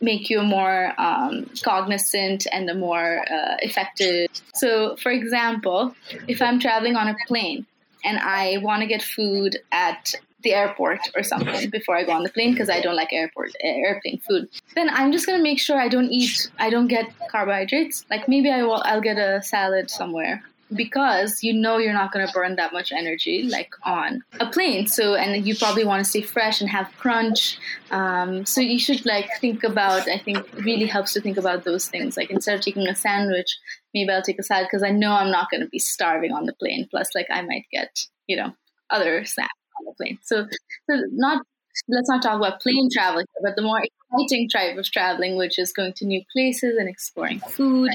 make 0.00 0.30
you 0.30 0.42
more 0.42 0.92
um, 0.98 1.48
cognizant 1.62 2.46
and 2.52 2.68
a 2.70 2.74
more 2.74 3.20
uh, 3.30 3.56
effective. 3.60 4.30
So, 4.54 4.96
for 4.96 5.12
example, 5.12 5.94
if 6.26 6.40
I'm 6.40 6.58
traveling 6.58 6.96
on 6.96 7.08
a 7.08 7.16
plane 7.26 7.66
and 8.04 8.18
I 8.18 8.58
want 8.58 8.82
to 8.82 8.86
get 8.86 9.02
food 9.02 9.58
at 9.72 10.14
the 10.42 10.54
airport 10.54 11.00
or 11.14 11.22
something 11.22 11.68
before 11.70 11.96
I 11.96 12.04
go 12.04 12.12
on 12.12 12.22
the 12.22 12.30
plane 12.30 12.52
because 12.52 12.70
I 12.70 12.80
don't 12.80 12.96
like 12.96 13.12
airport 13.12 13.50
eh, 13.62 13.82
airplane 13.86 14.20
food. 14.26 14.48
Then 14.74 14.88
I'm 14.90 15.12
just 15.12 15.26
gonna 15.26 15.42
make 15.42 15.58
sure 15.58 15.78
I 15.78 15.88
don't 15.88 16.10
eat, 16.10 16.50
I 16.58 16.70
don't 16.70 16.88
get 16.88 17.12
carbohydrates. 17.30 18.06
Like 18.10 18.28
maybe 18.28 18.50
I 18.50 18.62
will, 18.62 18.82
I'll 18.84 19.02
get 19.02 19.18
a 19.18 19.42
salad 19.42 19.90
somewhere 19.90 20.42
because 20.74 21.42
you 21.42 21.52
know 21.52 21.78
you're 21.78 21.92
not 21.92 22.12
going 22.12 22.26
to 22.26 22.32
burn 22.32 22.56
that 22.56 22.72
much 22.72 22.92
energy 22.92 23.42
like 23.44 23.72
on 23.84 24.22
a 24.38 24.46
plane. 24.46 24.86
So 24.86 25.14
and 25.14 25.46
you 25.46 25.56
probably 25.56 25.84
want 25.84 26.04
to 26.04 26.08
stay 26.08 26.22
fresh 26.22 26.60
and 26.60 26.70
have 26.70 26.92
crunch. 26.98 27.58
Um, 27.90 28.46
so 28.46 28.60
you 28.60 28.78
should 28.78 29.04
like 29.04 29.28
think 29.40 29.64
about 29.64 30.08
i 30.08 30.18
think 30.18 30.46
really 30.54 30.86
helps 30.86 31.12
to 31.14 31.20
think 31.20 31.36
about 31.36 31.64
those 31.64 31.88
things. 31.88 32.16
Like 32.16 32.30
instead 32.30 32.56
of 32.56 32.60
taking 32.60 32.86
a 32.86 32.94
sandwich 32.94 33.58
maybe 33.92 34.10
i'll 34.10 34.22
take 34.22 34.38
a 34.38 34.42
salad 34.42 34.68
because 34.70 34.84
i 34.84 34.90
know 34.90 35.12
i'm 35.12 35.32
not 35.32 35.50
going 35.50 35.62
to 35.62 35.68
be 35.68 35.78
starving 35.78 36.32
on 36.32 36.46
the 36.46 36.54
plane. 36.54 36.86
Plus 36.90 37.08
like 37.14 37.26
i 37.30 37.42
might 37.42 37.64
get 37.72 37.90
you 38.26 38.36
know 38.36 38.52
other 38.90 39.24
snacks 39.24 39.50
on 39.78 39.86
the 39.86 39.94
plane. 39.96 40.18
So, 40.22 40.46
so 40.88 41.02
not 41.12 41.44
let's 41.88 42.08
not 42.08 42.22
talk 42.22 42.36
about 42.36 42.60
plane 42.60 42.88
travel 42.92 43.22
but 43.42 43.56
the 43.56 43.62
more 43.62 43.80
exciting 43.80 44.48
type 44.48 44.76
of 44.76 44.84
traveling 44.90 45.36
which 45.36 45.58
is 45.58 45.72
going 45.72 45.92
to 45.94 46.04
new 46.04 46.20
places 46.32 46.76
and 46.76 46.88
exploring 46.88 47.40
food 47.40 47.90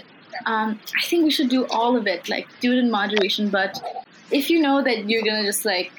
um, 0.45 0.79
I 0.97 1.03
think 1.03 1.23
we 1.23 1.31
should 1.31 1.49
do 1.49 1.65
all 1.67 1.95
of 1.97 2.07
it, 2.07 2.29
like 2.29 2.47
do 2.59 2.71
it 2.71 2.77
in 2.79 2.91
moderation. 2.91 3.49
But 3.49 3.81
if 4.31 4.49
you 4.49 4.61
know 4.61 4.83
that 4.83 5.09
you're 5.09 5.23
gonna 5.23 5.43
just 5.43 5.65
like 5.65 5.91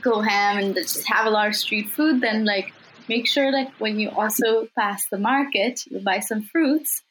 go 0.00 0.20
ham 0.20 0.58
and 0.58 0.74
just 0.74 1.06
have 1.08 1.26
a 1.26 1.30
lot 1.30 1.48
of 1.48 1.56
street 1.56 1.90
food, 1.90 2.20
then 2.20 2.44
like 2.44 2.72
make 3.08 3.26
sure 3.26 3.52
like 3.52 3.70
when 3.78 3.98
you 3.98 4.10
also 4.10 4.68
pass 4.76 5.06
the 5.08 5.18
market, 5.18 5.84
you 5.90 6.00
buy 6.00 6.20
some 6.20 6.42
fruits 6.42 7.02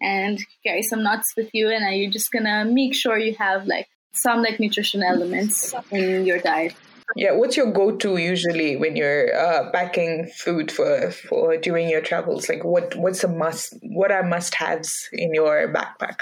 and 0.00 0.38
carry 0.64 0.82
some 0.82 1.02
nuts 1.02 1.34
with 1.36 1.50
you, 1.52 1.68
and 1.68 1.96
you're 1.96 2.10
just 2.10 2.30
gonna 2.30 2.64
make 2.64 2.94
sure 2.94 3.18
you 3.18 3.34
have 3.34 3.66
like 3.66 3.88
some 4.12 4.42
like 4.42 4.58
nutrition 4.60 5.02
elements 5.02 5.74
in 5.90 6.26
your 6.26 6.38
diet. 6.38 6.74
Yeah, 7.16 7.32
what's 7.32 7.56
your 7.56 7.72
go-to 7.72 8.16
usually 8.18 8.76
when 8.76 8.96
you're 8.96 9.34
uh, 9.34 9.70
packing 9.70 10.26
food 10.26 10.70
for 10.70 11.10
for 11.10 11.56
during 11.56 11.88
your 11.88 12.00
travels? 12.00 12.48
Like, 12.48 12.64
what 12.64 12.94
what's 12.96 13.24
a 13.24 13.28
must? 13.28 13.74
What 13.82 14.12
are 14.12 14.22
must-haves 14.22 15.08
in 15.12 15.34
your 15.34 15.72
backpack? 15.72 16.20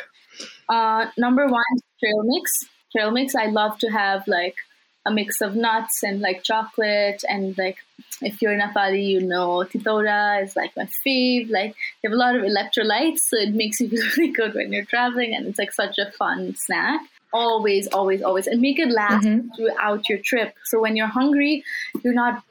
Uh, 0.69 1.07
number 1.19 1.47
one, 1.47 1.75
trail 2.01 2.23
mix. 2.25 2.53
Trail 2.93 3.11
mix. 3.11 3.35
I 3.35 3.47
love 3.47 3.79
to 3.81 3.89
have 3.89 4.27
like 4.29 4.57
a 5.05 5.11
mix 5.11 5.41
of 5.41 5.55
nuts 5.55 6.03
and 6.03 6.21
like 6.21 6.43
chocolate 6.43 7.23
and 7.29 7.57
like 7.57 7.79
if 8.23 8.43
you're 8.43 8.53
in 8.53 8.61
Nepali, 8.61 9.07
you 9.07 9.21
know 9.21 9.65
Titaura 9.65 10.43
is 10.43 10.57
like 10.57 10.77
my 10.77 10.89
fave. 11.07 11.51
Like 11.51 11.75
they 12.03 12.09
have 12.09 12.13
a 12.13 12.17
lot 12.17 12.37
of 12.37 12.43
electrolytes, 12.43 13.19
so 13.19 13.37
it 13.37 13.55
makes 13.55 13.81
you 13.81 13.89
feel 13.91 14.07
really 14.17 14.33
good 14.33 14.55
when 14.55 14.73
you're 14.73 14.85
traveling, 14.85 15.35
and 15.35 15.47
it's 15.47 15.59
like 15.59 15.73
such 15.73 15.99
a 15.99 16.13
fun 16.13 16.55
snack 16.57 17.01
always, 17.37 17.87
always, 17.89 18.23
always, 18.23 18.47
and 18.47 18.61
make 18.61 18.79
it 18.79 18.89
last 18.89 19.27
mm-hmm. 19.27 19.49
throughout 19.55 20.09
your 20.09 20.19
trip. 20.19 20.55
So 20.65 20.81
when 20.81 20.97
you're 20.97 21.15
hungry, 21.21 21.65
you're 22.03 22.15
not 22.15 22.43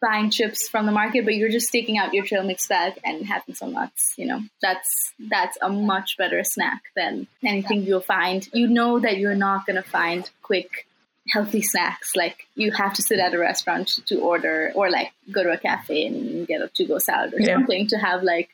buying 0.00 0.30
chips 0.30 0.68
from 0.68 0.84
the 0.86 0.92
market, 0.92 1.24
but 1.24 1.34
you're 1.34 1.50
just 1.50 1.72
taking 1.72 1.96
out 1.98 2.12
your 2.12 2.24
trail 2.24 2.44
mix 2.44 2.66
bag 2.68 2.94
and 3.02 3.26
having 3.26 3.54
some 3.54 3.72
nuts. 3.72 4.14
You 4.16 4.26
know, 4.26 4.40
that's 4.60 5.12
that's 5.18 5.56
a 5.62 5.68
much 5.68 6.16
better 6.18 6.44
snack 6.44 6.82
than 6.94 7.26
anything 7.42 7.82
you'll 7.82 8.00
find. 8.00 8.46
You 8.52 8.68
know 8.68 8.98
that 9.00 9.16
you're 9.18 9.34
not 9.34 9.66
gonna 9.66 9.82
find 9.82 10.28
quick 10.42 10.86
healthy 11.28 11.60
snacks 11.60 12.14
like 12.14 12.46
you 12.54 12.70
have 12.70 12.94
to 12.94 13.02
sit 13.02 13.18
at 13.18 13.34
a 13.34 13.38
restaurant 13.38 13.88
to 14.06 14.20
order 14.20 14.70
or 14.76 14.90
like 14.90 15.10
go 15.32 15.42
to 15.42 15.50
a 15.50 15.58
cafe 15.58 16.06
and 16.06 16.46
get 16.46 16.62
a 16.62 16.68
to-go 16.68 16.98
salad 16.98 17.34
or 17.34 17.40
yeah. 17.40 17.54
something 17.54 17.88
to 17.88 17.98
have 17.98 18.22
like 18.22 18.50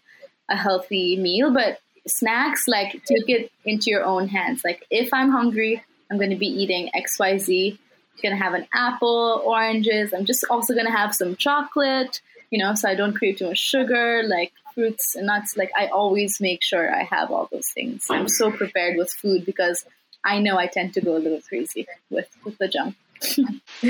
a 0.48 0.56
healthy 0.56 1.18
meal 1.18 1.52
but 1.52 1.80
snacks, 2.06 2.66
like 2.68 2.92
take 3.04 3.28
it 3.28 3.52
into 3.64 3.90
your 3.90 4.04
own 4.04 4.28
hands. 4.28 4.62
Like 4.64 4.86
if 4.90 5.12
I'm 5.12 5.30
hungry, 5.30 5.82
I'm 6.10 6.18
going 6.18 6.30
to 6.30 6.36
be 6.36 6.46
eating 6.46 6.90
XYZ. 6.94 7.72
I'm 7.72 7.78
going 8.22 8.36
to 8.36 8.42
have 8.42 8.54
an 8.54 8.66
apple, 8.74 9.42
oranges. 9.44 10.12
I'm 10.12 10.24
just 10.24 10.44
also 10.50 10.74
going 10.74 10.86
to 10.86 10.92
have 10.92 11.14
some 11.14 11.36
chocolate, 11.36 12.20
you 12.50 12.58
know, 12.58 12.74
so 12.74 12.88
I 12.88 12.94
don't 12.94 13.14
crave 13.14 13.38
too 13.38 13.48
much 13.48 13.58
sugar, 13.58 14.22
like 14.24 14.52
fruits 14.74 15.14
and 15.14 15.26
nuts. 15.26 15.56
Like 15.56 15.70
I 15.78 15.86
always 15.86 16.40
make 16.40 16.62
sure 16.62 16.94
I 16.94 17.04
have 17.04 17.30
all 17.30 17.48
those 17.50 17.68
things. 17.68 18.06
I'm 18.10 18.28
so 18.28 18.50
prepared 18.50 18.96
with 18.96 19.10
food 19.10 19.46
because 19.46 19.84
I 20.24 20.38
know 20.38 20.58
I 20.58 20.66
tend 20.66 20.94
to 20.94 21.00
go 21.00 21.16
a 21.16 21.18
little 21.18 21.40
crazy 21.40 21.86
with, 22.10 22.28
with 22.44 22.58
the 22.58 22.68
junk. 22.68 22.94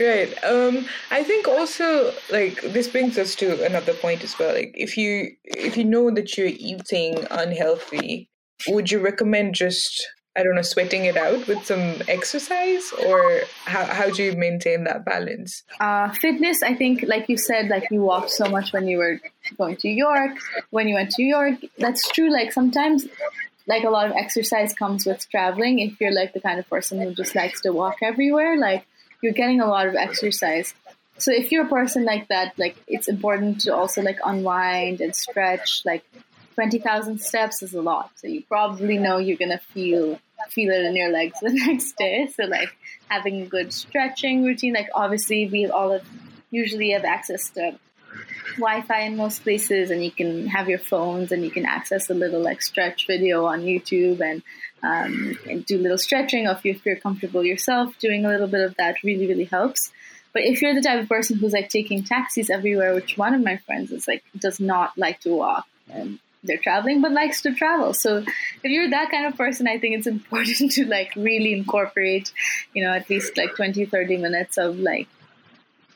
right. 0.00 0.44
Um, 0.44 0.86
I 1.10 1.24
think 1.24 1.48
also 1.48 2.12
like 2.30 2.60
this 2.62 2.88
brings 2.88 3.18
us 3.18 3.34
to 3.36 3.64
another 3.64 3.94
point 3.94 4.24
as 4.24 4.38
well. 4.38 4.54
Like 4.54 4.74
if 4.74 4.96
you 4.96 5.32
if 5.44 5.76
you 5.76 5.84
know 5.84 6.10
that 6.10 6.36
you're 6.36 6.48
eating 6.48 7.26
unhealthy, 7.30 8.28
would 8.68 8.90
you 8.90 8.98
recommend 9.00 9.54
just 9.54 10.06
I 10.36 10.44
don't 10.44 10.54
know 10.54 10.62
sweating 10.62 11.04
it 11.04 11.16
out 11.16 11.48
with 11.48 11.66
some 11.66 12.00
exercise, 12.06 12.92
or 13.06 13.40
how 13.64 13.84
how 13.84 14.08
do 14.08 14.22
you 14.22 14.36
maintain 14.36 14.84
that 14.84 15.04
balance? 15.04 15.64
Uh, 15.80 16.12
fitness. 16.12 16.62
I 16.62 16.74
think, 16.74 17.02
like 17.02 17.28
you 17.28 17.36
said, 17.36 17.68
like 17.68 17.90
you 17.90 18.02
walked 18.02 18.30
so 18.30 18.48
much 18.48 18.72
when 18.72 18.86
you 18.86 18.98
were 18.98 19.20
going 19.56 19.76
to 19.78 19.88
York. 19.88 20.38
When 20.70 20.86
you 20.86 20.94
went 20.94 21.10
to 21.12 21.22
York, 21.24 21.56
that's 21.78 22.08
true. 22.10 22.30
Like 22.32 22.52
sometimes 22.52 23.08
like 23.68 23.84
a 23.84 23.90
lot 23.90 24.06
of 24.06 24.16
exercise 24.16 24.72
comes 24.72 25.04
with 25.04 25.28
traveling. 25.30 25.78
If 25.78 26.00
you're 26.00 26.12
like 26.12 26.32
the 26.32 26.40
kind 26.40 26.58
of 26.58 26.68
person 26.68 27.00
who 27.00 27.14
just 27.14 27.34
likes 27.34 27.60
to 27.60 27.70
walk 27.70 27.96
everywhere, 28.02 28.58
like 28.58 28.86
you're 29.20 29.34
getting 29.34 29.60
a 29.60 29.66
lot 29.66 29.86
of 29.86 29.94
exercise. 29.94 30.74
So 31.18 31.32
if 31.32 31.52
you're 31.52 31.66
a 31.66 31.68
person 31.68 32.04
like 32.04 32.28
that, 32.28 32.58
like 32.58 32.76
it's 32.86 33.08
important 33.08 33.60
to 33.62 33.74
also 33.74 34.00
like 34.02 34.18
unwind 34.24 35.00
and 35.00 35.14
stretch. 35.14 35.82
Like 35.84 36.04
twenty 36.54 36.78
thousand 36.78 37.20
steps 37.20 37.62
is 37.62 37.74
a 37.74 37.82
lot, 37.82 38.10
so 38.16 38.26
you 38.26 38.42
probably 38.42 38.96
know 38.98 39.18
you're 39.18 39.36
gonna 39.36 39.58
feel 39.58 40.18
feel 40.48 40.70
it 40.72 40.84
in 40.84 40.96
your 40.96 41.10
legs 41.10 41.38
the 41.42 41.52
next 41.52 41.96
day. 41.98 42.26
So 42.34 42.44
like 42.44 42.74
having 43.08 43.42
a 43.42 43.46
good 43.46 43.72
stretching 43.72 44.44
routine. 44.44 44.72
Like 44.72 44.88
obviously 44.94 45.46
we 45.46 45.66
all 45.66 45.92
have, 45.92 46.08
usually 46.50 46.90
have 46.92 47.04
access 47.04 47.50
to 47.50 47.78
Wi-Fi 48.56 49.00
in 49.02 49.16
most 49.16 49.42
places, 49.42 49.90
and 49.90 50.04
you 50.04 50.10
can 50.10 50.46
have 50.46 50.68
your 50.68 50.78
phones, 50.78 51.32
and 51.32 51.44
you 51.44 51.50
can 51.50 51.66
access 51.66 52.10
a 52.10 52.14
little 52.14 52.40
like 52.40 52.62
stretch 52.62 53.06
video 53.06 53.44
on 53.46 53.62
YouTube, 53.62 54.20
and, 54.20 54.42
um, 54.82 55.38
and 55.48 55.64
do 55.64 55.78
a 55.78 55.82
little 55.82 55.98
stretching. 55.98 56.46
If, 56.46 56.64
you, 56.64 56.78
you're 56.84 56.96
comfortable 56.96 57.44
yourself, 57.44 57.98
doing 57.98 58.24
a 58.24 58.28
little 58.28 58.48
bit 58.48 58.60
of 58.60 58.76
that 58.76 59.02
really 59.02 59.26
really 59.26 59.44
helps. 59.44 59.90
But 60.32 60.42
if 60.42 60.60
you're 60.60 60.74
the 60.74 60.82
type 60.82 61.02
of 61.02 61.08
person 61.08 61.38
who's 61.38 61.52
like 61.52 61.68
taking 61.70 62.04
taxis 62.04 62.50
everywhere, 62.50 62.94
which 62.94 63.16
one 63.16 63.34
of 63.34 63.42
my 63.42 63.56
friends 63.58 63.90
is 63.92 64.06
like 64.06 64.24
does 64.36 64.60
not 64.60 64.96
like 64.96 65.20
to 65.20 65.30
walk, 65.30 65.66
and 65.90 66.18
they're 66.44 66.58
traveling 66.58 67.00
but 67.00 67.12
likes 67.12 67.42
to 67.42 67.52
travel 67.54 67.92
so 67.92 68.18
if 68.18 68.64
you're 68.64 68.90
that 68.90 69.10
kind 69.10 69.26
of 69.26 69.36
person 69.36 69.66
i 69.66 69.78
think 69.78 69.96
it's 69.96 70.06
important 70.16 70.70
to 70.70 70.86
like 70.86 71.12
really 71.16 71.52
incorporate 71.52 72.32
you 72.74 72.82
know 72.82 72.92
at 72.92 73.08
least 73.10 73.36
like 73.36 73.54
20 73.56 73.84
30 73.86 74.16
minutes 74.18 74.56
of 74.56 74.78
like 74.78 75.08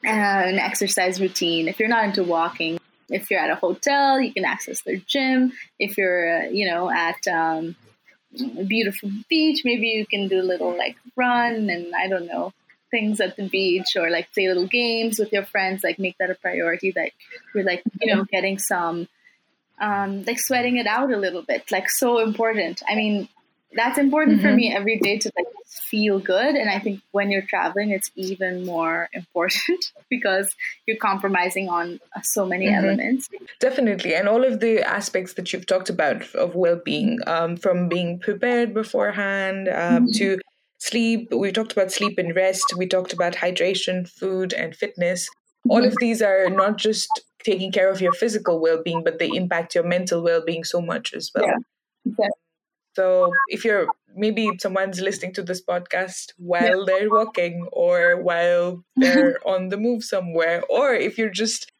an 0.04 0.58
exercise 0.58 1.20
routine. 1.20 1.68
If 1.68 1.78
you're 1.78 1.88
not 1.88 2.04
into 2.04 2.22
walking, 2.22 2.78
if 3.08 3.30
you're 3.30 3.40
at 3.40 3.50
a 3.50 3.56
hotel, 3.56 4.20
you 4.20 4.32
can 4.32 4.44
access 4.44 4.82
their 4.82 4.96
gym. 4.96 5.52
If 5.78 5.96
you're, 5.98 6.44
uh, 6.44 6.48
you 6.48 6.68
know, 6.68 6.90
at 6.90 7.26
um, 7.28 7.76
a 8.58 8.64
beautiful 8.64 9.10
beach, 9.28 9.62
maybe 9.64 9.88
you 9.88 10.06
can 10.06 10.28
do 10.28 10.40
a 10.40 10.42
little 10.42 10.76
like 10.76 10.96
run 11.16 11.70
and 11.70 11.94
I 11.94 12.08
don't 12.08 12.26
know 12.26 12.52
things 12.90 13.20
at 13.20 13.36
the 13.36 13.48
beach 13.48 13.96
or 13.96 14.10
like 14.10 14.32
play 14.32 14.48
little 14.48 14.66
games 14.66 15.18
with 15.18 15.32
your 15.32 15.44
friends. 15.44 15.82
Like 15.82 15.98
make 15.98 16.16
that 16.18 16.30
a 16.30 16.34
priority. 16.34 16.92
That 16.92 17.10
you're 17.54 17.64
like, 17.64 17.82
you 18.00 18.14
know, 18.14 18.24
getting 18.24 18.58
some 18.58 19.08
um, 19.80 20.24
like 20.24 20.38
sweating 20.38 20.76
it 20.76 20.86
out 20.86 21.12
a 21.12 21.16
little 21.16 21.42
bit. 21.42 21.70
Like 21.70 21.90
so 21.90 22.20
important. 22.20 22.82
I 22.88 22.94
mean, 22.94 23.28
that's 23.74 23.98
important 23.98 24.38
mm-hmm. 24.38 24.48
for 24.48 24.54
me 24.54 24.72
every 24.72 24.98
day 24.98 25.18
to 25.18 25.32
like 25.36 25.46
feel 25.72 26.18
good 26.18 26.54
and 26.54 26.68
i 26.68 26.78
think 26.78 27.00
when 27.12 27.30
you're 27.30 27.48
traveling 27.48 27.90
it's 27.90 28.10
even 28.14 28.64
more 28.64 29.08
important 29.14 29.92
because 30.10 30.54
you're 30.86 30.96
compromising 30.98 31.68
on 31.68 31.98
so 32.22 32.44
many 32.46 32.66
mm-hmm. 32.66 32.84
elements 32.84 33.28
definitely 33.60 34.14
and 34.14 34.28
all 34.28 34.44
of 34.44 34.60
the 34.60 34.80
aspects 34.82 35.34
that 35.34 35.52
you've 35.52 35.66
talked 35.66 35.88
about 35.88 36.22
of 36.34 36.54
well-being 36.54 37.18
um, 37.26 37.56
from 37.56 37.88
being 37.88 38.18
prepared 38.18 38.74
beforehand 38.74 39.68
um, 39.68 39.74
mm-hmm. 39.74 40.12
to 40.12 40.38
sleep 40.78 41.32
we 41.32 41.50
talked 41.50 41.72
about 41.72 41.90
sleep 41.90 42.18
and 42.18 42.36
rest 42.36 42.74
we 42.76 42.86
talked 42.86 43.12
about 43.12 43.34
hydration 43.34 44.06
food 44.08 44.52
and 44.52 44.76
fitness 44.76 45.28
all 45.70 45.78
of 45.78 45.84
mm-hmm. 45.84 45.96
these 46.00 46.20
are 46.20 46.50
not 46.50 46.76
just 46.76 47.08
taking 47.44 47.72
care 47.72 47.90
of 47.90 48.00
your 48.00 48.12
physical 48.12 48.60
well-being 48.60 49.02
but 49.02 49.18
they 49.18 49.28
impact 49.28 49.74
your 49.74 49.84
mental 49.84 50.22
well-being 50.22 50.64
so 50.64 50.80
much 50.80 51.14
as 51.14 51.30
well 51.34 51.46
yeah. 51.46 51.56
Exactly. 52.04 52.42
So 52.94 53.32
if 53.48 53.64
you're 53.64 53.86
maybe 54.14 54.50
someone's 54.58 55.00
listening 55.00 55.32
to 55.34 55.42
this 55.42 55.62
podcast 55.62 56.32
while 56.36 56.84
they're 56.84 57.10
walking 57.10 57.68
or 57.72 58.20
while 58.22 58.84
they're 58.96 59.38
on 59.46 59.68
the 59.68 59.76
move 59.76 60.04
somewhere, 60.04 60.62
or 60.68 60.94
if 60.94 61.18
you're 61.18 61.30
just 61.30 61.70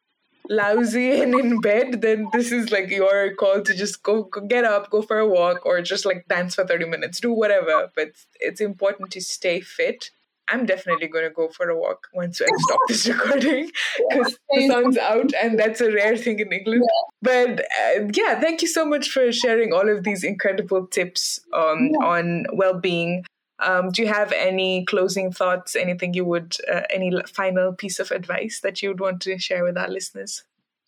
lousy 0.49 1.21
and 1.21 1.33
in 1.35 1.61
bed, 1.61 2.01
then 2.01 2.27
this 2.33 2.51
is 2.51 2.71
like 2.71 2.89
your 2.89 3.33
call 3.35 3.61
to 3.61 3.73
just 3.73 4.03
go, 4.03 4.23
go, 4.23 4.41
get 4.41 4.65
up, 4.65 4.89
go 4.89 5.01
for 5.01 5.19
a 5.19 5.27
walk, 5.27 5.65
or 5.65 5.81
just 5.81 6.05
like 6.05 6.27
dance 6.27 6.55
for 6.55 6.65
30 6.65 6.85
minutes, 6.85 7.19
do 7.19 7.31
whatever. 7.31 7.91
But 7.95 8.09
it's 8.39 8.61
important 8.61 9.11
to 9.11 9.21
stay 9.21 9.61
fit. 9.61 10.11
I'm 10.49 10.65
definitely 10.65 11.07
going 11.07 11.23
to 11.23 11.29
go 11.29 11.49
for 11.49 11.69
a 11.69 11.77
walk 11.77 12.07
once 12.13 12.41
I 12.41 12.45
stop 12.57 12.79
this 12.87 13.07
recording 13.07 13.71
because 14.09 14.37
the 14.49 14.67
sun's 14.67 14.97
out 14.97 15.31
and 15.41 15.57
that's 15.57 15.81
a 15.81 15.91
rare 15.91 16.17
thing 16.17 16.39
in 16.39 16.51
England. 16.51 16.83
But 17.21 17.61
uh, 17.61 18.07
yeah, 18.13 18.39
thank 18.39 18.61
you 18.61 18.67
so 18.67 18.85
much 18.85 19.09
for 19.09 19.31
sharing 19.31 19.73
all 19.73 19.89
of 19.89 20.03
these 20.03 20.23
incredible 20.23 20.87
tips 20.87 21.39
um, 21.53 21.91
yeah. 21.93 22.05
on 22.05 22.45
well 22.53 22.79
being. 22.79 23.25
Um, 23.59 23.91
do 23.91 24.01
you 24.01 24.07
have 24.09 24.31
any 24.33 24.83
closing 24.85 25.31
thoughts? 25.31 25.75
Anything 25.75 26.13
you 26.13 26.25
would, 26.25 26.57
uh, 26.71 26.81
any 26.89 27.13
final 27.27 27.73
piece 27.73 27.99
of 27.99 28.11
advice 28.11 28.59
that 28.61 28.81
you 28.81 28.89
would 28.89 28.99
want 28.99 29.21
to 29.21 29.37
share 29.39 29.63
with 29.63 29.77
our 29.77 29.87
listeners? 29.87 30.43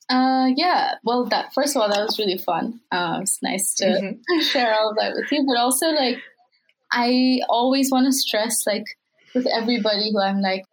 Uh, 0.09 0.49
yeah. 0.55 0.95
Well, 1.03 1.25
that 1.25 1.53
first 1.53 1.75
of 1.75 1.81
all, 1.81 1.89
that 1.89 2.01
was 2.01 2.19
really 2.19 2.37
fun. 2.37 2.81
Uh, 2.91 3.19
it's 3.21 3.41
nice 3.41 3.73
to 3.75 3.85
mm-hmm. 3.85 4.39
share 4.51 4.73
all 4.73 4.89
of 4.89 4.97
that 4.97 5.13
with 5.15 5.31
you, 5.31 5.45
but 5.47 5.57
also 5.57 5.87
like, 5.87 6.17
I 6.91 7.39
always 7.49 7.91
want 7.91 8.05
to 8.05 8.11
stress 8.11 8.65
like 8.67 8.85
with 9.35 9.47
everybody 9.47 10.11
who 10.11 10.21
I'm 10.21 10.41
like 10.41 10.63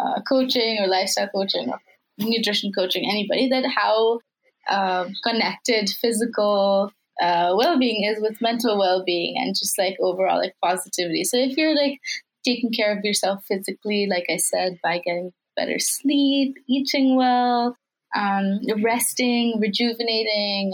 uh, 0.00 0.20
coaching 0.28 0.78
or 0.80 0.88
lifestyle 0.88 1.28
coaching 1.28 1.68
or 1.68 1.78
nutrition 2.18 2.72
coaching, 2.72 3.08
anybody 3.08 3.48
that 3.50 3.66
how 3.66 4.20
uh, 4.68 5.08
connected 5.22 5.88
physical 6.00 6.90
uh, 7.22 7.54
well-being 7.56 8.04
is 8.04 8.20
with 8.20 8.40
mental 8.40 8.78
well-being 8.78 9.36
and 9.38 9.54
just 9.54 9.78
like 9.78 9.96
overall 10.00 10.38
like 10.38 10.54
positivity. 10.62 11.24
So 11.24 11.38
if 11.38 11.56
you're 11.56 11.74
like 11.74 12.00
taking 12.46 12.70
care 12.70 12.96
of 12.96 13.04
yourself 13.04 13.44
physically 13.46 14.06
like 14.08 14.26
i 14.30 14.36
said 14.36 14.78
by 14.82 14.98
getting 14.98 15.32
better 15.56 15.78
sleep 15.78 16.54
eating 16.68 17.16
well 17.16 17.76
um, 18.16 18.60
resting 18.82 19.58
rejuvenating 19.60 20.72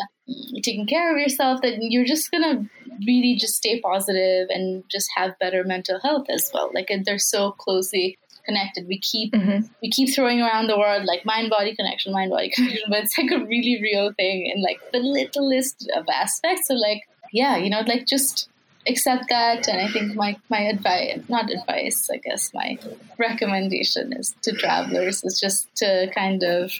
taking 0.62 0.87
care 0.87 1.12
of 1.12 1.21
yourself 1.21 1.61
then 1.62 1.79
you're 1.81 2.05
just 2.05 2.31
gonna 2.31 2.68
really 3.07 3.37
just 3.37 3.55
stay 3.55 3.81
positive 3.81 4.49
and 4.51 4.85
just 4.90 5.09
have 5.16 5.38
better 5.38 5.64
mental 5.64 5.99
health 6.01 6.27
as 6.29 6.51
well 6.53 6.71
like 6.75 6.90
they're 7.05 7.18
so 7.18 7.53
closely 7.53 8.18
connected. 8.45 8.87
We 8.87 8.99
keep 8.99 9.33
mm-hmm. 9.33 9.66
we 9.81 9.90
keep 9.90 10.14
throwing 10.14 10.40
around 10.40 10.68
the 10.68 10.79
word 10.79 11.05
like 11.05 11.25
mind 11.25 11.51
body 11.51 11.75
connection, 11.75 12.12
mind 12.12 12.31
body 12.31 12.51
connection, 12.55 12.83
but 12.88 13.05
it's 13.05 13.16
like 13.18 13.31
a 13.31 13.45
really 13.45 13.81
real 13.83 14.12
thing 14.12 14.47
in 14.47 14.62
like 14.62 14.81
the 14.92 14.99
littlest 14.99 15.90
of 15.95 16.07
aspects. 16.12 16.68
So 16.68 16.75
like 16.75 17.03
yeah, 17.33 17.57
you 17.57 17.71
know, 17.71 17.81
like 17.87 18.07
just 18.07 18.49
accept 18.87 19.25
that. 19.31 19.68
And 19.68 19.81
I 19.81 19.90
think 19.90 20.14
my 20.14 20.37
my 20.49 20.61
advice, 20.61 21.21
not 21.29 21.51
advice, 21.51 22.09
I 22.12 22.18
guess 22.18 22.53
my 22.55 22.79
recommendation 23.18 24.12
is 24.12 24.35
to 24.42 24.53
travelers 24.53 25.25
is 25.25 25.40
just 25.40 25.75
to 25.77 26.11
kind 26.14 26.42
of 26.42 26.73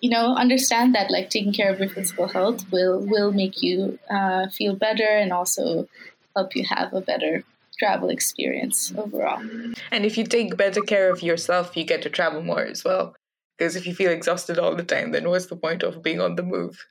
you 0.00 0.10
know 0.10 0.34
understand 0.34 0.94
that 0.94 1.10
like 1.10 1.30
taking 1.30 1.52
care 1.52 1.70
of 1.72 1.78
your 1.78 1.88
physical 1.88 2.28
health 2.28 2.70
will 2.70 3.00
will 3.00 3.32
make 3.32 3.62
you 3.62 3.98
uh, 4.10 4.48
feel 4.48 4.74
better 4.76 5.06
and 5.06 5.32
also 5.32 5.88
help 6.34 6.54
you 6.54 6.64
have 6.68 6.92
a 6.92 7.00
better 7.00 7.42
travel 7.78 8.08
experience 8.08 8.92
overall. 8.96 9.42
And 9.90 10.04
if 10.04 10.16
you 10.16 10.24
take 10.24 10.56
better 10.56 10.80
care 10.80 11.10
of 11.10 11.22
yourself, 11.22 11.76
you 11.76 11.84
get 11.84 12.02
to 12.02 12.10
travel 12.10 12.42
more 12.42 12.62
as 12.62 12.84
well. 12.84 13.14
Because 13.58 13.76
if 13.76 13.86
you 13.86 13.94
feel 13.94 14.10
exhausted 14.10 14.58
all 14.58 14.74
the 14.74 14.82
time, 14.82 15.12
then 15.12 15.28
what's 15.28 15.46
the 15.46 15.56
point 15.56 15.82
of 15.82 16.02
being 16.02 16.20
on 16.20 16.36
the 16.36 16.42
move? 16.42 16.86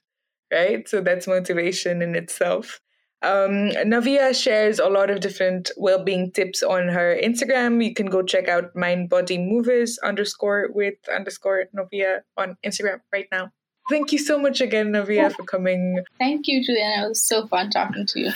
Right? 0.51 0.87
So 0.87 1.01
that's 1.01 1.27
motivation 1.27 2.01
in 2.01 2.15
itself. 2.15 2.79
Um, 3.25 3.71
Naviya 3.89 4.39
shares 4.39 4.77
a 4.77 4.87
lot 4.87 5.09
of 5.09 5.19
different 5.19 5.71
well-being 5.77 6.31
tips 6.31 6.61
on 6.61 6.87
her 6.89 7.17
Instagram. 7.23 7.83
You 7.83 7.95
can 7.95 8.05
go 8.05 8.21
check 8.21 8.47
out 8.47 8.75
Mind 8.75 9.09
Body 9.09 9.39
Movers 9.39 9.97
underscore 10.03 10.69
with 10.71 10.93
underscore 11.11 11.65
Naviya 11.75 12.19
on 12.37 12.55
Instagram 12.63 12.99
right 13.11 13.25
now. 13.31 13.49
Thank 13.89 14.11
you 14.11 14.19
so 14.19 14.37
much 14.37 14.61
again, 14.61 14.91
Naviya, 14.91 15.33
for 15.33 15.43
coming. 15.43 16.03
Thank 16.19 16.47
you, 16.47 16.63
Juliana. 16.63 17.05
It 17.05 17.09
was 17.09 17.23
so 17.23 17.47
fun 17.47 17.71
talking 17.71 18.05
to 18.05 18.19
you. 18.19 18.31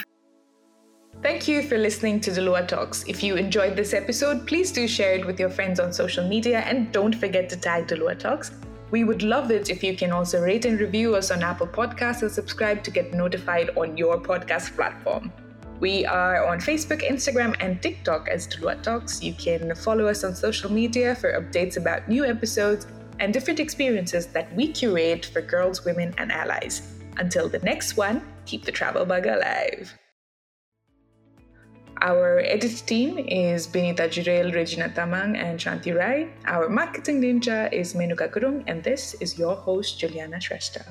Thank 1.22 1.48
you 1.48 1.62
for 1.62 1.78
listening 1.78 2.20
to 2.22 2.32
Duluwa 2.32 2.68
Talks. 2.68 3.04
If 3.08 3.22
you 3.22 3.36
enjoyed 3.36 3.76
this 3.76 3.94
episode, 3.94 4.48
please 4.48 4.72
do 4.72 4.88
share 4.88 5.14
it 5.14 5.26
with 5.26 5.40
your 5.40 5.50
friends 5.50 5.80
on 5.80 5.94
social 5.94 6.28
media 6.28 6.62
and 6.62 6.92
don't 6.92 7.14
forget 7.14 7.50
to 7.50 7.58
tag 7.58 7.88
Duluwa 7.88 8.18
Talks. 8.18 8.52
We 8.92 9.04
would 9.04 9.22
love 9.22 9.52
it 9.52 9.70
if 9.70 9.84
you 9.84 9.96
can 9.96 10.12
also 10.12 10.42
rate 10.42 10.66
and 10.66 10.80
review 10.80 11.16
us 11.16 11.30
on 11.30 11.44
Apple 11.44 11.68
Podcasts 11.68 12.24
and 12.24 12.32
subscribe 12.32 12.84
to 12.84 12.92
get 12.92 13.14
notified 13.14 13.70
on 13.78 13.98
your 13.98 14.20
podcast 14.20 14.76
platform. 14.76 15.32
We 15.80 16.06
are 16.06 16.46
on 16.48 16.60
Facebook, 16.60 17.08
Instagram, 17.08 17.56
and 17.60 17.82
TikTok 17.82 18.28
as 18.28 18.48
Duluwa 18.48 18.82
Talks. 18.82 19.22
You 19.22 19.34
can 19.34 19.76
follow 19.76 20.08
us 20.08 20.24
on 20.24 20.36
social 20.36 20.72
media 20.72 21.16
for 21.16 21.40
updates 21.40 21.78
about 21.78 22.10
new 22.10 22.26
episodes 22.26 22.88
and 23.20 23.32
different 23.32 23.60
experiences 23.60 24.28
that 24.28 24.54
we 24.56 24.72
curate 24.72 25.26
for 25.26 25.42
girls, 25.42 25.86
women, 25.86 26.14
and 26.18 26.32
allies. 26.32 26.82
Until 27.18 27.48
the 27.48 27.60
next 27.60 27.96
one, 27.96 28.22
keep 28.46 28.66
the 28.66 28.72
travel 28.72 29.06
bug 29.06 29.28
alive. 29.28 29.94
Our 32.02 32.40
edit 32.40 32.84
team 32.88 33.20
is 33.20 33.68
Benita 33.68 34.04
Jurel, 34.04 34.54
Regina 34.54 34.88
Tamang, 34.88 35.36
and 35.36 35.60
Shanti 35.60 35.94
Rai. 35.94 36.30
Our 36.46 36.70
marketing 36.70 37.20
ninja 37.22 37.72
is 37.74 37.94
Menuka 37.94 38.32
Gurung, 38.32 38.64
and 38.68 38.82
this 38.82 39.16
is 39.16 39.38
your 39.38 39.56
host, 39.56 40.00
Juliana 40.00 40.38
Shrestha. 40.38 40.86